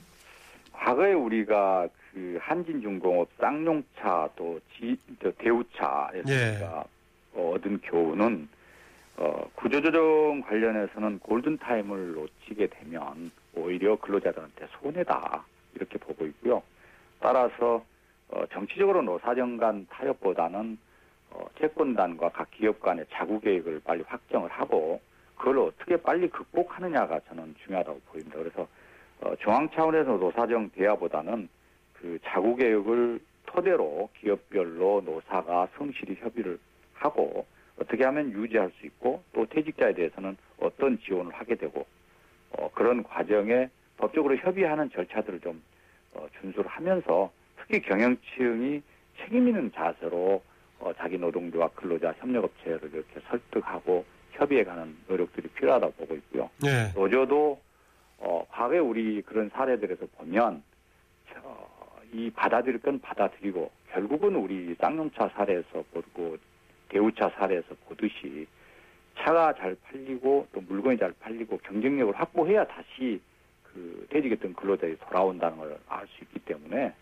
과거에 0.72 1.14
우리가 1.14 1.88
그 2.14 2.40
한진중공업 2.42 3.30
쌍용차 3.40 4.30
또 4.36 4.60
지, 4.76 4.98
저 5.22 5.32
대우차에서 5.38 6.30
예. 6.30 6.60
어, 7.34 7.52
얻은 7.56 7.80
교훈은 7.84 8.50
어, 9.18 9.50
구조조정 9.56 10.42
관련해서는 10.42 11.20
골든타임을 11.20 12.14
놓치게 12.14 12.68
되면 12.68 13.32
오히려 13.54 13.96
근로자들한테 13.98 14.68
손해다 14.80 15.44
이렇게 15.76 15.98
보고 16.00 16.26
있고요. 16.26 16.64
따라서 17.20 17.84
어, 18.30 18.44
정치적으로 18.52 19.02
노사정 19.04 19.58
간 19.58 19.86
타협보다는 19.90 20.78
어, 20.78 20.87
채권단과 21.60 22.30
각 22.30 22.52
기업 22.52 22.80
간의 22.82 23.06
자구 23.12 23.40
계획을 23.40 23.82
빨리 23.84 24.04
확정을 24.06 24.50
하고 24.50 25.02
그걸 25.36 25.60
어떻게 25.60 25.98
빨리 25.98 26.28
극복하느냐가 26.30 27.20
저는 27.28 27.56
중요하다고 27.64 28.02
보입니다. 28.08 28.38
그래서 28.38 28.68
어, 29.22 29.36
중앙 29.38 29.70
차원에서 29.70 30.18
노사정 30.18 30.70
대화보다는 30.72 31.50
그 31.94 32.20
자구 32.24 32.56
계획을 32.56 33.20
토대로 33.46 34.10
기업별로 34.20 35.02
노사가 35.06 35.68
성실히 35.78 36.16
협의를 36.20 36.60
하고 36.94 37.46
어떻게 37.80 38.04
하면 38.04 38.32
유지할 38.32 38.72
수 38.80 38.86
있고 38.86 39.24
또 39.34 39.46
퇴직자에 39.46 39.94
대해서는 39.94 40.38
어떤 40.60 41.00
지원을 41.00 41.34
하게 41.34 41.56
되고 41.56 41.86
어, 42.52 42.70
그런 42.74 43.04
과정에 43.04 43.70
법적으로 43.98 44.36
협의하는 44.38 44.90
절차들을 44.92 45.40
좀 45.42 45.62
어, 46.14 46.28
준수를 46.40 46.70
하면서 46.70 47.32
특히 47.58 47.82
경영층이 47.82 48.82
책임 49.20 49.48
있는 49.48 49.72
자세로 49.74 50.18
어, 50.18 50.42
노동조합 51.32 51.76
근로자 51.76 52.14
협력업체를 52.20 52.90
이렇게 52.94 53.20
설득하고 53.28 54.06
협의해가는 54.32 54.98
노력들이 55.08 55.48
필요하다고 55.50 55.94
보고 55.94 56.16
있고요. 56.16 56.50
예, 56.66 56.92
노조도 56.96 57.60
어, 58.20 58.46
과거에 58.50 58.80
우리 58.80 59.22
그런 59.22 59.50
사례들에서 59.50 60.06
보면 60.18 60.64
저, 61.34 61.70
이 62.14 62.30
받아들일 62.32 62.80
건 62.80 63.00
받아들이고 63.02 63.70
결국은 63.92 64.36
우리 64.36 64.74
쌍용차 64.80 65.30
사례에서 65.36 65.84
보고 65.94 66.38
대우차 66.90 67.30
사례에서 67.38 67.76
보듯이 67.88 68.48
차가 69.18 69.54
잘 69.56 69.76
팔리고 69.84 70.48
또 70.54 70.62
물건이 70.62 70.98
잘 70.98 71.12
팔리고 71.20 71.58
경쟁력을 71.58 72.14
확보해야 72.16 72.66
다시 72.66 73.20
그 73.64 74.08
퇴직했던 74.10 74.54
근로자들이 74.54 74.98
돌아온다는 75.00 75.58
걸 75.58 75.78
알 75.90 76.08
수 76.08 76.24
있기 76.24 76.40
때문에 76.40 76.94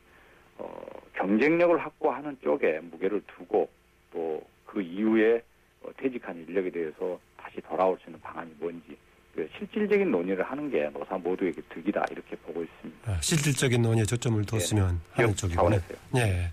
어, 0.58 0.86
경쟁력을 1.14 1.78
확보하는 1.78 2.38
쪽에 2.42 2.80
무게를 2.80 3.22
두고 3.28 3.70
또 4.16 4.56
그 4.76 4.82
이후에 4.82 5.42
어, 5.82 5.90
퇴직한 5.98 6.36
인력에 6.48 6.70
대해서 6.70 7.18
다시 7.38 7.62
돌아올 7.62 7.98
수 8.04 8.10
있는 8.10 8.20
방안이 8.20 8.52
뭔지 8.60 8.98
그 9.34 9.48
실질적인 9.58 10.12
논의를 10.12 10.44
하는 10.44 10.70
게 10.70 10.90
노사 10.90 11.18
모두에게 11.18 11.62
득이다 11.70 12.06
이렇게 12.12 12.36
보고 12.38 12.62
있습니다. 12.62 13.12
아, 13.12 13.22
실질적인 13.22 13.82
논의에 13.82 14.06
초점을 14.06 14.44
뒀으면 14.46 15.00
하는 15.12 15.30
기업 15.30 15.38
쪽이군요. 15.38 15.80
예. 16.18 16.52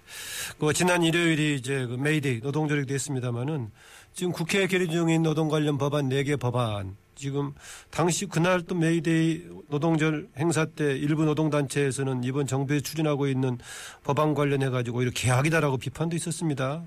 그 0.58 0.72
지난 0.72 1.02
일요일이 1.02 1.56
이제 1.56 1.86
그 1.86 1.96
메이데이 1.96 2.40
노동절이 2.42 2.86
됐습니다마는 2.86 3.70
지금 4.12 4.32
국회에 4.32 4.68
계류 4.68 4.88
중인 4.88 5.22
노동 5.22 5.48
관련 5.48 5.78
법안 5.78 6.08
4개 6.08 6.38
법안 6.38 6.96
지금 7.14 7.54
당시 7.90 8.26
그날 8.26 8.62
또 8.62 8.74
메이데이 8.74 9.48
노동절 9.68 10.28
행사 10.36 10.64
때 10.64 10.96
일부 10.96 11.24
노동단체에서는 11.24 12.24
이번 12.24 12.46
정부에 12.46 12.80
추진하고 12.80 13.26
있는 13.26 13.58
법안 14.04 14.34
관련해 14.34 14.70
가지고 14.70 15.02
이렇게 15.02 15.26
계약이다라고 15.26 15.78
비판도 15.78 16.16
있었습니다. 16.16 16.82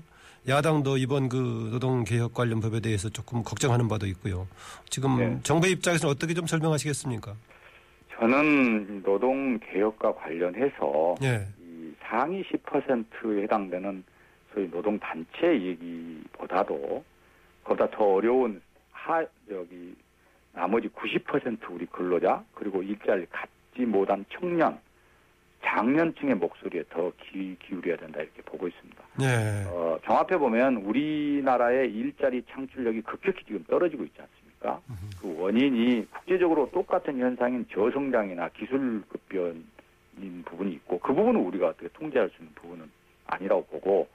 야당도 0.48 0.96
이번 0.98 1.28
그 1.28 1.70
노동개혁 1.72 2.32
관련 2.34 2.60
법에 2.60 2.80
대해서 2.80 3.08
조금 3.08 3.42
걱정하는 3.42 3.88
바도 3.88 4.06
있고요. 4.06 4.46
지금 4.88 5.18
네. 5.18 5.40
정부 5.42 5.66
입장에서는 5.66 6.12
어떻게 6.12 6.34
좀 6.34 6.46
설명하시겠습니까? 6.46 7.34
저는 8.14 9.02
노동 9.02 9.58
개혁과 9.58 10.14
관련해서 10.14 11.16
예. 11.22 11.46
이 11.60 11.92
상위 12.00 12.42
10%에 12.44 13.42
해당되는 13.42 14.04
소위 14.54 14.70
노동 14.70 14.98
단체 14.98 15.48
얘기보다도 15.48 17.04
그보다 17.64 17.90
더 17.90 18.14
어려운 18.14 18.62
하 18.92 19.24
여기 19.50 19.94
나머지 20.52 20.88
90% 20.88 21.58
우리 21.70 21.86
근로자 21.86 22.42
그리고 22.54 22.82
일자리 22.82 23.26
갖지 23.26 23.82
못한 23.82 24.24
청년 24.32 24.78
장년층의 25.64 26.36
목소리에 26.36 26.84
더 26.90 27.12
귀, 27.22 27.56
기울여야 27.60 27.96
된다 27.96 28.20
이렇게 28.20 28.42
보고 28.42 28.68
있습니다. 28.68 29.04
예. 29.22 29.64
어, 29.68 29.98
종합해 30.04 30.38
보면 30.38 30.76
우리나라의 30.76 31.92
일자리 31.92 32.42
창출력이 32.50 33.02
급격히 33.02 33.44
지금 33.44 33.64
떨어지고 33.64 34.04
있지 34.04 34.20
않습니까? 34.20 34.80
그 35.20 35.34
원인이 35.38 36.06
국제적으로 36.10 36.70
똑같은 36.70 37.18
현상인 37.18 37.66
저성장이나 37.72 38.48
기술 38.50 39.02
급변인 39.08 40.44
부분이 40.44 40.72
있고 40.74 40.98
그 41.00 41.12
부분은 41.14 41.40
우리가 41.40 41.68
어떻게 41.68 41.88
통제할 41.88 42.30
수 42.30 42.36
있는 42.42 42.54
부분은 42.54 42.90
아니라고 43.26 43.64
보고 43.66 44.08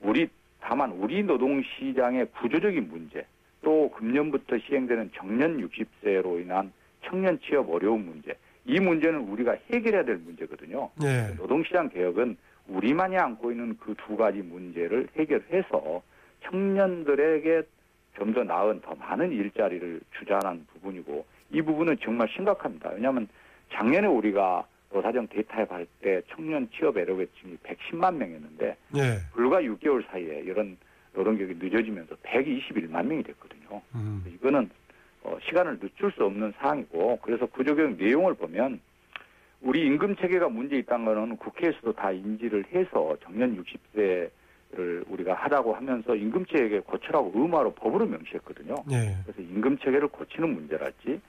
우리 0.00 0.28
다만 0.60 0.92
우리 0.92 1.22
노동 1.22 1.62
시장의 1.62 2.26
구조적인 2.40 2.88
문제 2.88 3.24
또 3.62 3.90
금년부터 3.90 4.58
시행되는 4.58 5.12
정년 5.14 5.58
60세로 5.58 6.40
인한 6.42 6.72
청년 7.04 7.38
취업 7.40 7.70
어려운 7.70 8.04
문제 8.04 8.34
이 8.68 8.78
문제는 8.78 9.20
우리가 9.20 9.56
해결해야 9.72 10.04
될 10.04 10.16
문제거든요. 10.18 10.90
예. 11.02 11.34
노동시장 11.38 11.88
개혁은 11.88 12.36
우리만이 12.68 13.16
안고 13.16 13.50
있는 13.50 13.76
그 13.78 13.94
두 14.06 14.14
가지 14.16 14.38
문제를 14.42 15.08
해결해서 15.16 16.02
청년들에게 16.44 17.62
좀 18.18 18.34
더 18.34 18.42
나은 18.44 18.80
더 18.82 18.94
많은 18.96 19.30
일자리를 19.32 20.00
주자는 20.18 20.66
부분이고 20.72 21.24
이 21.52 21.62
부분은 21.62 21.96
정말 22.02 22.28
심각합니다. 22.28 22.90
왜냐하면 22.90 23.28
작년에 23.72 24.06
우리가 24.08 24.66
노사정 24.92 25.28
대타협할 25.28 25.86
때 26.02 26.20
청년 26.28 26.68
취업 26.72 26.96
에러계층이 26.98 27.56
110만 27.62 28.16
명이었는데 28.16 28.76
예. 28.96 29.18
불과 29.32 29.62
6개월 29.62 30.04
사이에 30.10 30.40
이런 30.40 30.76
노동개혁이 31.14 31.54
늦어지면서 31.58 32.16
121만 32.16 33.06
명이 33.06 33.22
됐거든요. 33.22 33.80
음. 33.94 34.24
이거는 34.34 34.60
어, 34.64 34.68
시간을 35.48 35.78
늦출 35.80 36.12
수 36.12 36.24
없는 36.24 36.54
사항이고 36.58 37.18
그래서 37.22 37.46
구조개혁 37.46 37.96
내용을 37.96 38.34
보면 38.34 38.80
우리 39.60 39.84
임금 39.86 40.16
체계가 40.16 40.48
문제 40.48 40.76
있다는 40.76 41.04
거는 41.04 41.36
국회에서도 41.36 41.92
다 41.92 42.12
인지를 42.12 42.64
해서 42.72 43.16
정년 43.22 43.62
60세를 43.62 44.30
우리가 45.08 45.34
하자고 45.34 45.74
하면서 45.74 46.14
임금 46.14 46.46
체계 46.46 46.80
고쳐라고 46.80 47.32
의무화로 47.34 47.74
법으로 47.74 48.06
명시했거든요. 48.06 48.74
예. 48.92 49.16
그래서 49.24 49.42
임금 49.42 49.78
체계를 49.78 50.08
고치는 50.08 50.54
문제랄지 50.54 51.20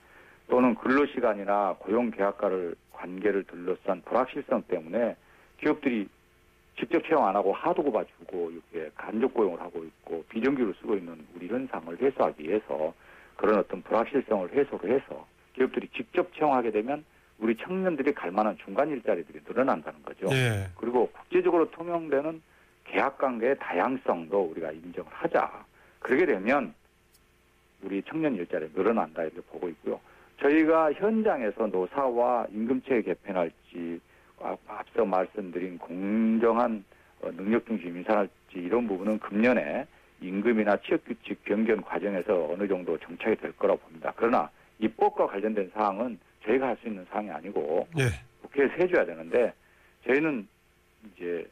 또는 0.48 0.74
근로 0.76 1.06
시간이나 1.06 1.76
고용 1.78 2.10
계약과를 2.10 2.74
관계를 2.92 3.44
둘러싼 3.44 4.02
불확실성 4.02 4.64
때문에 4.68 5.16
기업들이 5.58 6.08
직접 6.78 7.02
채용 7.06 7.26
안 7.26 7.36
하고 7.36 7.52
하도 7.52 7.82
고 7.82 7.92
봐주고 7.92 8.50
이렇게 8.50 8.90
간접 8.94 9.34
고용을 9.34 9.60
하고 9.60 9.84
있고 9.84 10.24
비정규로 10.28 10.72
쓰고 10.80 10.96
있는 10.96 11.18
우리 11.34 11.48
현상을 11.48 12.00
해소하기 12.00 12.42
위해서 12.42 12.94
그런 13.40 13.58
어떤 13.58 13.80
불확실성을 13.80 14.52
해소를 14.52 14.90
해서 14.90 15.26
기업들이 15.54 15.88
직접 15.96 16.30
채용하게 16.34 16.72
되면 16.72 17.02
우리 17.38 17.56
청년들이 17.56 18.12
갈 18.12 18.30
만한 18.30 18.58
중간 18.62 18.90
일자리들이 18.90 19.40
늘어난다는 19.48 20.02
거죠. 20.02 20.26
예. 20.30 20.66
그리고 20.76 21.10
국제적으로 21.10 21.70
통용되는 21.70 22.42
계약 22.84 23.16
관계의 23.16 23.56
다양성도 23.58 24.42
우리가 24.42 24.72
인정을 24.72 25.10
하자. 25.10 25.64
그러게 26.00 26.26
되면 26.26 26.74
우리 27.82 28.02
청년 28.02 28.34
일자리 28.34 28.68
늘어난다 28.74 29.22
이렇게 29.22 29.40
보고 29.40 29.70
있고요. 29.70 29.98
저희가 30.40 30.92
현장에서 30.92 31.66
노사와 31.66 32.46
임금체 32.52 33.00
개편할지 33.00 34.00
아, 34.38 34.54
앞서 34.68 35.06
말씀드린 35.06 35.78
공정한 35.78 36.84
어, 37.22 37.30
능력 37.30 37.64
중심 37.66 37.96
인사할지 37.96 38.32
이런 38.52 38.86
부분은 38.86 39.18
금년에 39.18 39.86
임금이나 40.20 40.76
취업규칙 40.78 41.42
변경 41.44 41.80
과정에서 41.80 42.50
어느 42.52 42.66
정도 42.68 42.98
정착이 42.98 43.36
될 43.36 43.52
거라고 43.56 43.78
봅니다. 43.80 44.12
그러나 44.16 44.50
입법과 44.78 45.26
관련된 45.26 45.70
사항은 45.74 46.18
저희가 46.46 46.68
할 46.68 46.76
수 46.80 46.88
있는 46.88 47.04
사항이 47.10 47.30
아니고 47.30 47.86
예. 47.98 48.04
국회에서 48.42 48.72
해줘야 48.74 49.04
되는데 49.04 49.52
저희는 50.06 50.46
이제 51.16 51.46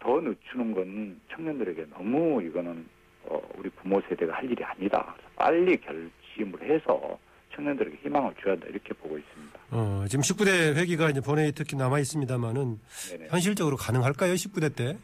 더 0.00 0.20
늦추는 0.20 0.74
건 0.74 1.20
청년들에게 1.34 1.86
너무 1.90 2.42
이거는 2.42 2.86
어, 3.24 3.40
우리 3.56 3.68
부모 3.70 4.00
세대가 4.08 4.34
할 4.34 4.44
일이 4.50 4.64
아니다. 4.64 5.14
빨리 5.36 5.76
결심을 5.76 6.62
해서 6.62 7.18
청년들에게 7.54 7.98
희망을 8.02 8.32
줘야 8.42 8.52
한다 8.54 8.66
이렇게 8.70 8.94
보고 8.94 9.18
있습니다. 9.18 9.60
어, 9.72 10.04
지금 10.08 10.22
19대 10.22 10.74
회기가 10.76 11.10
이제 11.10 11.20
본회의 11.20 11.52
특히 11.52 11.76
남아 11.76 11.98
있습니다만은. 12.00 12.78
현실적으로 13.28 13.76
가능할까요? 13.76 14.34
19대 14.34 14.74
때? 14.74 14.96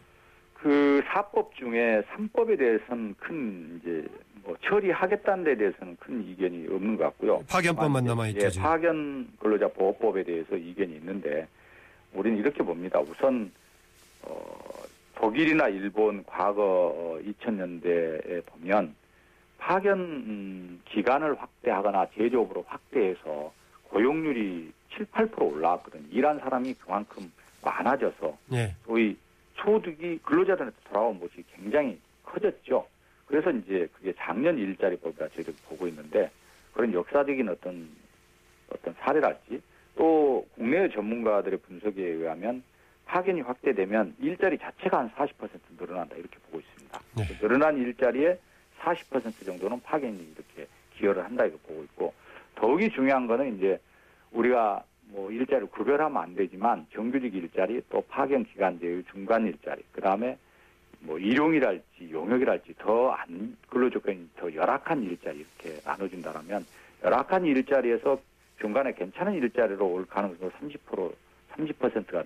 그 0.66 1.00
사법 1.06 1.54
중에 1.54 2.02
삼법에 2.08 2.56
대해서는 2.56 3.14
큰 3.20 3.80
이제 3.80 4.04
뭐 4.42 4.56
처리하겠다는 4.64 5.44
데 5.44 5.56
대해서는 5.56 5.96
큰 6.00 6.26
이견이 6.26 6.66
없는 6.68 6.96
것 6.96 7.04
같고요. 7.04 7.38
파견법만 7.48 8.04
남아 8.04 8.26
있죠. 8.30 8.46
예. 8.46 8.60
파견 8.60 9.28
근로자 9.38 9.68
보호법에 9.68 10.24
대해서 10.24 10.56
이견이 10.56 10.96
있는데 10.96 11.46
우리는 12.12 12.36
이렇게 12.36 12.64
봅니다. 12.64 12.98
우선 12.98 13.52
어, 14.22 14.58
독일이나 15.14 15.68
일본 15.68 16.24
과거 16.26 17.20
2000년대에 17.24 18.44
보면 18.46 18.92
파견 19.58 20.00
음, 20.00 20.80
기간을 20.86 21.40
확대하거나 21.40 22.08
제조업으로 22.16 22.64
확대해서 22.66 23.52
고용률이 23.84 24.72
7, 24.96 25.06
8% 25.12 25.40
올라왔거든요. 25.40 26.08
일한 26.10 26.40
사람이 26.40 26.74
그만큼 26.74 27.30
많아져서 27.62 28.36
예. 28.54 28.74
소위 28.84 29.16
소득이 29.56 30.18
근로자들한테 30.22 30.76
돌아온 30.84 31.18
것이 31.20 31.44
굉장히 31.54 31.98
커졌죠. 32.24 32.86
그래서 33.26 33.50
이제 33.50 33.88
그게 33.94 34.12
작년 34.16 34.58
일자리 34.58 34.96
법이라 34.96 35.28
저희들 35.28 35.54
보고 35.68 35.86
있는데 35.88 36.30
그런 36.72 36.92
역사적인 36.92 37.48
어떤 37.48 37.88
어떤 38.70 38.94
사례랄지 38.94 39.60
또 39.96 40.46
국내 40.54 40.88
전문가들의 40.88 41.58
분석에 41.60 42.02
의하면 42.02 42.62
파견이 43.06 43.40
확대되면 43.40 44.16
일자리 44.20 44.58
자체가 44.58 44.98
한 44.98 45.10
40% 45.10 45.48
늘어난다 45.78 46.16
이렇게 46.16 46.36
보고 46.46 46.58
있습니다. 46.58 47.00
네. 47.16 47.24
그 47.26 47.46
늘어난 47.46 47.78
일자리의 47.78 48.38
40% 48.80 49.46
정도는 49.46 49.80
파견이 49.80 50.34
이렇게 50.34 50.68
기여를 50.96 51.24
한다 51.24 51.44
이렇게 51.44 51.58
보고 51.66 51.82
있고 51.84 52.14
더욱이 52.56 52.90
중요한 52.90 53.26
거는 53.26 53.56
이제 53.56 53.78
우리가 54.32 54.84
뭐 55.08 55.30
일자리를 55.30 55.68
구별하면 55.68 56.22
안 56.22 56.34
되지만 56.34 56.86
정규직 56.92 57.34
일자리 57.34 57.80
또 57.90 58.02
파견 58.08 58.44
기간제의 58.44 59.04
중간 59.12 59.46
일자리 59.46 59.82
그 59.92 60.00
다음에 60.00 60.36
뭐 61.00 61.18
일용이랄지 61.18 62.10
용역이랄지 62.10 62.74
더 62.78 63.12
안 63.12 63.56
근로 63.68 63.88
조건이 63.90 64.28
더 64.36 64.52
열악한 64.52 65.02
일자리 65.04 65.38
이렇게 65.38 65.80
나눠준다라면 65.84 66.66
열악한 67.04 67.44
일자리에서 67.44 68.18
중간에 68.60 68.92
괜찮은 68.92 69.34
일자리로 69.34 69.86
올 69.86 70.06
가능성이 70.06 70.50
30% 70.50 71.12
30%가 71.52 72.24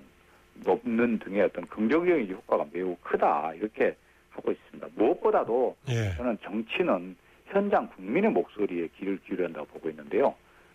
높는 0.65 1.19
등의 1.19 1.43
어떤 1.43 1.67
긍정적인 1.67 2.31
효과가 2.31 2.67
매우 2.73 2.97
크다 3.03 3.53
이렇게 3.55 3.95
하고 4.31 4.51
있습니다. 4.53 4.89
무엇보다도 4.95 5.77
예. 5.89 6.15
저는 6.17 6.39
정치는 6.43 7.17
현장 7.47 7.89
국민의 7.89 8.31
목소리에 8.31 8.89
귀를 8.97 9.19
기울여야 9.27 9.47
한다고 9.47 9.67
보고 9.67 9.91
있는데요. 9.91 10.35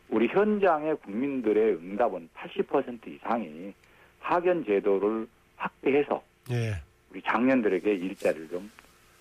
우리 0.09 0.27
현장의 0.27 0.97
국민들의 0.97 1.75
응답은 1.75 2.29
80% 2.35 3.07
이상이 3.07 3.73
파견 4.19 4.63
제도를 4.65 5.27
확대해서 5.55 6.23
예. 6.51 6.75
우리 7.11 7.21
장년들에게 7.21 7.93
일자리를 7.93 8.49
좀 8.49 8.71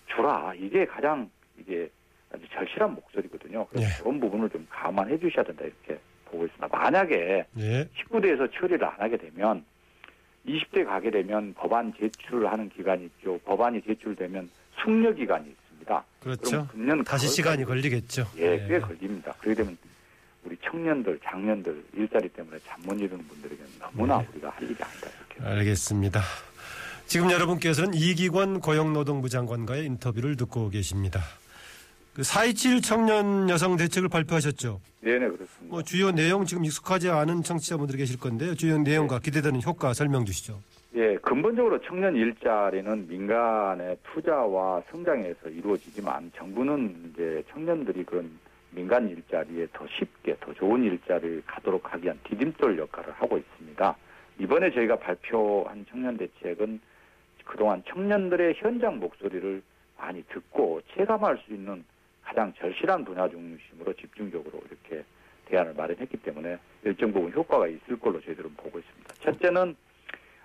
주라. 0.07 0.53
이게 0.55 0.85
가장 0.85 1.29
이게 1.57 1.89
아주 2.31 2.43
절실한 2.51 2.93
목소리거든요. 2.95 3.65
그래서 3.69 3.87
예. 3.87 4.03
그런 4.03 4.19
부분을 4.19 4.49
좀 4.49 4.65
감안해 4.69 5.19
주셔야 5.19 5.43
된다 5.43 5.63
이렇게 5.63 5.99
보고 6.25 6.45
있습니다. 6.45 6.67
만약에 6.67 7.45
예. 7.57 7.89
19대에서 7.97 8.51
처리를 8.53 8.83
안 8.85 8.93
하게 8.99 9.17
되면 9.17 9.63
20대 10.47 10.85
가게 10.85 11.09
되면 11.09 11.53
법안 11.55 11.93
제출하는 11.99 12.69
기간이 12.69 13.05
있죠. 13.05 13.39
법안이 13.39 13.81
제출되면 13.81 14.49
숙려 14.75 15.11
기간이 15.11 15.49
있습니다. 15.49 16.03
그렇죠. 16.19 16.67
금년 16.67 17.03
다시 17.03 17.27
시간이 17.27 17.63
걸리겠죠. 17.65 18.27
예, 18.37 18.65
꽤 18.67 18.79
걸립니다. 18.79 19.33
그러게 19.39 19.63
되면 19.63 19.77
우리 20.45 20.55
청년들, 20.63 21.19
장년들 21.23 21.83
일자리 21.93 22.29
때문에 22.29 22.57
잠 22.65 22.79
못 22.85 22.93
이루는 22.93 23.25
분들에게는 23.27 23.71
너무나 23.79 24.19
네. 24.19 24.27
우리가 24.33 24.49
할 24.49 24.63
일이 24.63 24.75
아니다 24.79 25.07
이렇게. 25.37 25.49
알겠습니다. 25.57 26.21
지금 27.07 27.31
여러분께서는 27.31 27.93
이기권 27.95 28.59
고용노동부 28.59 29.29
장관과의 29.29 29.85
인터뷰를 29.85 30.35
듣고 30.37 30.69
계십니다. 30.69 31.21
그 32.13 32.21
4.27 32.21 32.83
청년 32.83 33.49
여성 33.49 33.75
대책을 33.75 34.07
발표하셨죠. 34.09 34.79
네네 35.01 35.19
그렇습니다. 35.19 35.65
뭐 35.67 35.81
주요 35.83 36.11
내용 36.11 36.45
지금 36.45 36.63
익숙하지 36.63 37.09
않은 37.09 37.43
청취자분들이 37.43 37.97
계실 37.97 38.19
건데요. 38.19 38.55
주요 38.55 38.77
내용과 38.77 39.19
기대되는 39.19 39.61
효과 39.63 39.93
설명 39.93 40.25
주시죠. 40.25 40.61
예, 40.95 41.17
근본적으로 41.21 41.79
청년 41.81 42.15
일자리는 42.15 43.07
민간의 43.07 43.97
투자와 44.13 44.81
성장에서 44.91 45.49
이루어지지만 45.49 46.31
정부는 46.37 47.11
이제 47.13 47.43
청년들이 47.51 48.05
그런 48.05 48.31
민간 48.75 49.09
일자리에 49.09 49.67
더 49.73 49.87
쉽게 49.87 50.35
더 50.41 50.53
좋은 50.53 50.83
일자리를 50.83 51.43
가도록 51.45 51.93
하기 51.93 52.03
위한 52.05 52.19
디딤돌 52.25 52.77
역할을 52.77 53.13
하고 53.13 53.37
있습니다. 53.37 53.95
이번에 54.39 54.69
저희가 54.71 54.97
발표한 54.97 55.85
청년 55.89 56.17
대책은 56.17 56.81
그동안 57.45 57.81
청년들의 57.87 58.55
현장 58.57 58.99
목소리를 58.99 59.61
많이 59.97 60.21
듣고 60.27 60.81
체감할 60.93 61.37
수 61.45 61.53
있는 61.53 61.85
가장 62.21 62.51
절실한 62.53 63.05
분야 63.05 63.29
중심으로 63.29 63.93
집중적으로 63.93 64.61
이렇게 64.67 65.05
대안을 65.45 65.73
마련했기 65.75 66.17
때문에 66.17 66.57
일정 66.83 67.13
부분 67.13 67.31
효과가 67.31 67.67
있을 67.67 67.97
걸로 67.97 68.19
저희들은 68.19 68.55
보고 68.57 68.79
있습니다. 68.79 69.13
첫째는 69.21 69.75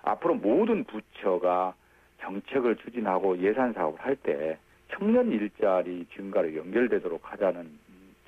앞으로 0.03 0.35
모든 0.35 0.83
부처가 0.85 1.73
정책을 2.21 2.77
추진하고 2.77 3.37
예산 3.39 3.73
사업을 3.73 3.99
할 3.99 4.15
때 4.15 4.57
청년 4.93 5.31
일자리 5.31 6.05
증가로 6.15 6.55
연결되도록 6.55 7.31
하자는 7.31 7.67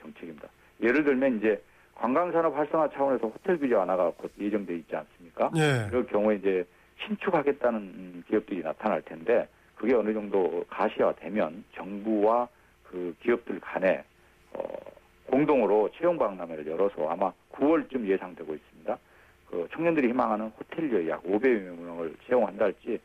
정책입니다. 0.04 0.48
예를 0.82 1.04
들면 1.04 1.38
이제 1.38 1.62
관광산업 1.96 2.56
활성화 2.56 2.89
차원에서 2.89 3.28
호텔 3.28 3.58
규제 3.58 3.76
완화가 3.76 4.12
곧 4.18 4.32
예정돼 4.39 4.76
있지 4.76 4.96
않습니까? 4.96 5.52
예. 5.56 5.88
그럴 5.89 6.06
경우에 6.08 6.36
이제 6.36 6.66
신축하겠다는 7.06 7.80
음, 7.80 8.24
기업들이 8.28 8.62
나타날 8.62 9.02
텐데 9.04 9.48
그게 9.76 9.94
어느 9.96 10.13
정도 10.13 10.66
가시화되면 10.70 11.63
정부와 11.76 12.48
그 12.84 13.16
기업들 13.22 13.60
간에 13.60 14.04
어, 14.54 14.63
공동으로 15.28 15.89
채용 15.98 16.18
박람회를 16.18 16.68
열어서 16.68 17.10
아마 17.10 17.32
9월쯤 17.54 18.08
예상되고 18.08 18.54
있습니다. 18.54 18.98
그 19.50 19.68
청년들이 19.72 20.10
희망하는 20.10 20.52
호텔리어 20.60 21.08
약 21.10 21.24
500여 21.24 21.80
명을 21.80 22.16
채용한다 22.28 22.66
할지 22.66 23.00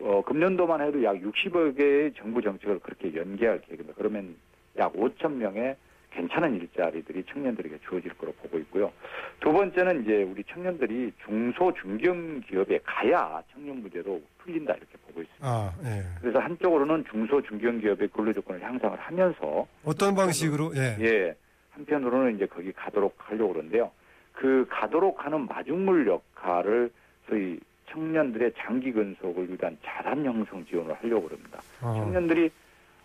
어, 0.00 0.22
금년도만 0.24 0.80
해도 0.80 1.02
약 1.02 1.16
60여 1.16 1.76
개의 1.76 2.12
정부 2.14 2.40
정책을 2.40 2.78
그렇게 2.80 3.14
연계할 3.14 3.60
계획입니다. 3.62 3.94
그러면 3.96 4.36
약 4.76 4.92
5천 4.92 5.32
명의 5.32 5.76
괜찮은 6.10 6.56
일자리들이 6.56 7.24
청년들에게 7.24 7.78
주어질 7.88 8.12
거로 8.14 8.32
보고 8.32 8.58
있고요. 8.58 8.92
두 9.40 9.52
번째는 9.52 10.02
이제 10.02 10.22
우리 10.22 10.42
청년들이 10.44 11.12
중소 11.24 11.74
중견 11.80 12.42
기업에 12.42 12.80
가야 12.84 13.42
청년 13.52 13.80
문제도 13.80 14.20
풀린다 14.38 14.74
이렇게 14.74 14.98
보고 15.06 15.22
있습니다. 15.22 15.46
아, 15.46 15.72
예. 15.84 16.02
그래서 16.20 16.38
한쪽으로는 16.38 17.04
중소 17.10 17.42
중견 17.42 17.80
기업의 17.80 18.08
근로 18.08 18.32
조건을 18.32 18.62
향상을 18.62 18.98
하면서 18.98 19.66
어떤 19.84 20.14
방식으로 20.14 20.72
예. 20.76 20.96
예 21.00 21.34
한편으로는 21.70 22.36
이제 22.36 22.46
거기 22.46 22.72
가도록 22.72 23.14
하려고 23.18 23.52
그러는데요. 23.52 23.90
그 24.32 24.66
가도록 24.68 25.24
하는 25.24 25.46
마중물 25.46 26.06
역할을 26.06 26.90
소위 27.28 27.60
청년들의 27.90 28.52
장기 28.58 28.92
근속을 28.92 29.48
위한 29.48 29.76
자산 29.84 30.24
형성 30.24 30.64
지원을 30.66 30.94
하려고 30.94 31.28
그럽니다. 31.28 31.60
어. 31.82 31.94
청년들이 31.94 32.50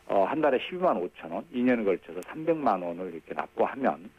어, 0.08 0.26
한 0.26 0.42
달에 0.42 0.58
12만 0.60 0.98
5천 1.10 1.32
원, 1.32 1.46
2년에 1.54 1.86
걸쳐서 1.86 2.20
300만 2.22 2.84
원을 2.84 3.14
이렇게 3.14 3.34
납부하면 3.34 4.10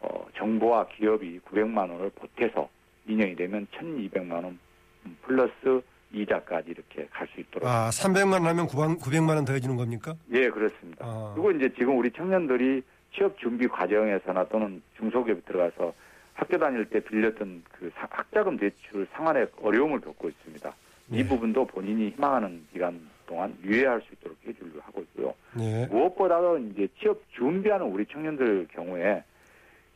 어, 0.00 0.26
정부와 0.36 0.86
기업이 0.88 1.40
900만 1.40 1.90
원을 1.90 2.10
보태서 2.14 2.68
2년이 3.08 3.36
되면 3.36 3.66
1,200만 3.72 4.32
원 4.32 4.58
음, 5.06 5.16
플러스 5.22 5.82
이자까지 6.12 6.70
이렇게 6.70 7.06
갈 7.10 7.26
수 7.28 7.40
있도록. 7.40 7.68
아, 7.68 7.88
300만 7.90 8.32
원 8.32 8.46
하면 8.46 8.66
900만 8.66 9.28
원 9.36 9.44
더해 9.44 9.60
주는 9.60 9.76
겁니까? 9.76 10.14
예, 10.32 10.48
그렇습니다. 10.50 11.04
아. 11.06 11.32
그리고 11.34 11.52
이제 11.52 11.72
지금 11.78 11.96
우리 11.98 12.10
청년들이 12.10 12.82
취업 13.14 13.38
준비 13.38 13.66
과정에서나 13.66 14.44
또는 14.48 14.82
중소기업에 14.98 15.40
들어가서 15.42 15.92
학교 16.34 16.58
다닐 16.58 16.84
때 16.86 17.00
빌렸던 17.00 17.62
그 17.72 17.90
사- 17.94 18.08
학자금 18.10 18.56
대출 18.56 19.06
상환에 19.12 19.46
어려움을 19.62 20.00
겪고 20.00 20.28
있습니다. 20.28 20.72
이 21.12 21.16
네. 21.22 21.26
부분도 21.28 21.66
본인이 21.66 22.10
희망하는 22.10 22.64
기간 22.72 23.00
동안 23.30 23.56
유예할 23.62 24.02
수 24.02 24.12
있도록 24.14 24.36
해주려고 24.44 24.80
하고 24.80 25.00
있고요. 25.02 25.34
예. 25.60 25.86
무엇보다도 25.86 26.58
이제 26.58 26.88
취업 26.98 27.22
준비하는 27.30 27.86
우리 27.86 28.04
청년들 28.06 28.66
경우에 28.72 29.22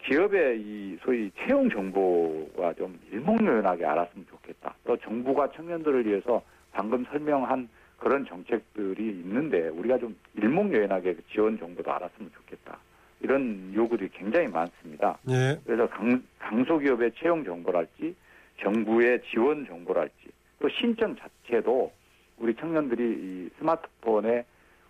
기업의 0.04 0.60
이 0.60 0.96
소위 1.02 1.32
채용 1.36 1.68
정보가 1.68 2.74
좀 2.74 2.98
일목요연하게 3.10 3.84
알았으면 3.84 4.26
좋겠다. 4.30 4.74
또 4.84 4.96
정부가 4.98 5.50
청년들을 5.50 6.06
위해서 6.06 6.42
방금 6.72 7.04
설명한 7.06 7.68
그런 7.98 8.24
정책들이 8.24 9.02
있는데 9.08 9.68
우리가 9.68 9.98
좀 9.98 10.14
일목요연하게 10.36 11.14
그 11.14 11.22
지원 11.32 11.58
정보도 11.58 11.90
알았으면 11.90 12.30
좋겠다. 12.34 12.78
이런 13.20 13.72
요구들이 13.74 14.10
굉장히 14.10 14.46
많습니다. 14.46 15.18
예. 15.28 15.58
그래서 15.64 15.88
강, 15.88 16.22
강소기업의 16.38 17.12
채용 17.16 17.42
정보랄지 17.42 18.14
정부의 18.60 19.22
지원 19.30 19.66
정보랄지 19.66 20.28
또 20.60 20.68
신청 20.68 21.16
자체도 21.16 21.90
우리 22.44 22.54
청년들이 22.56 23.02
이 23.02 23.50
스마트폰에 23.58 24.44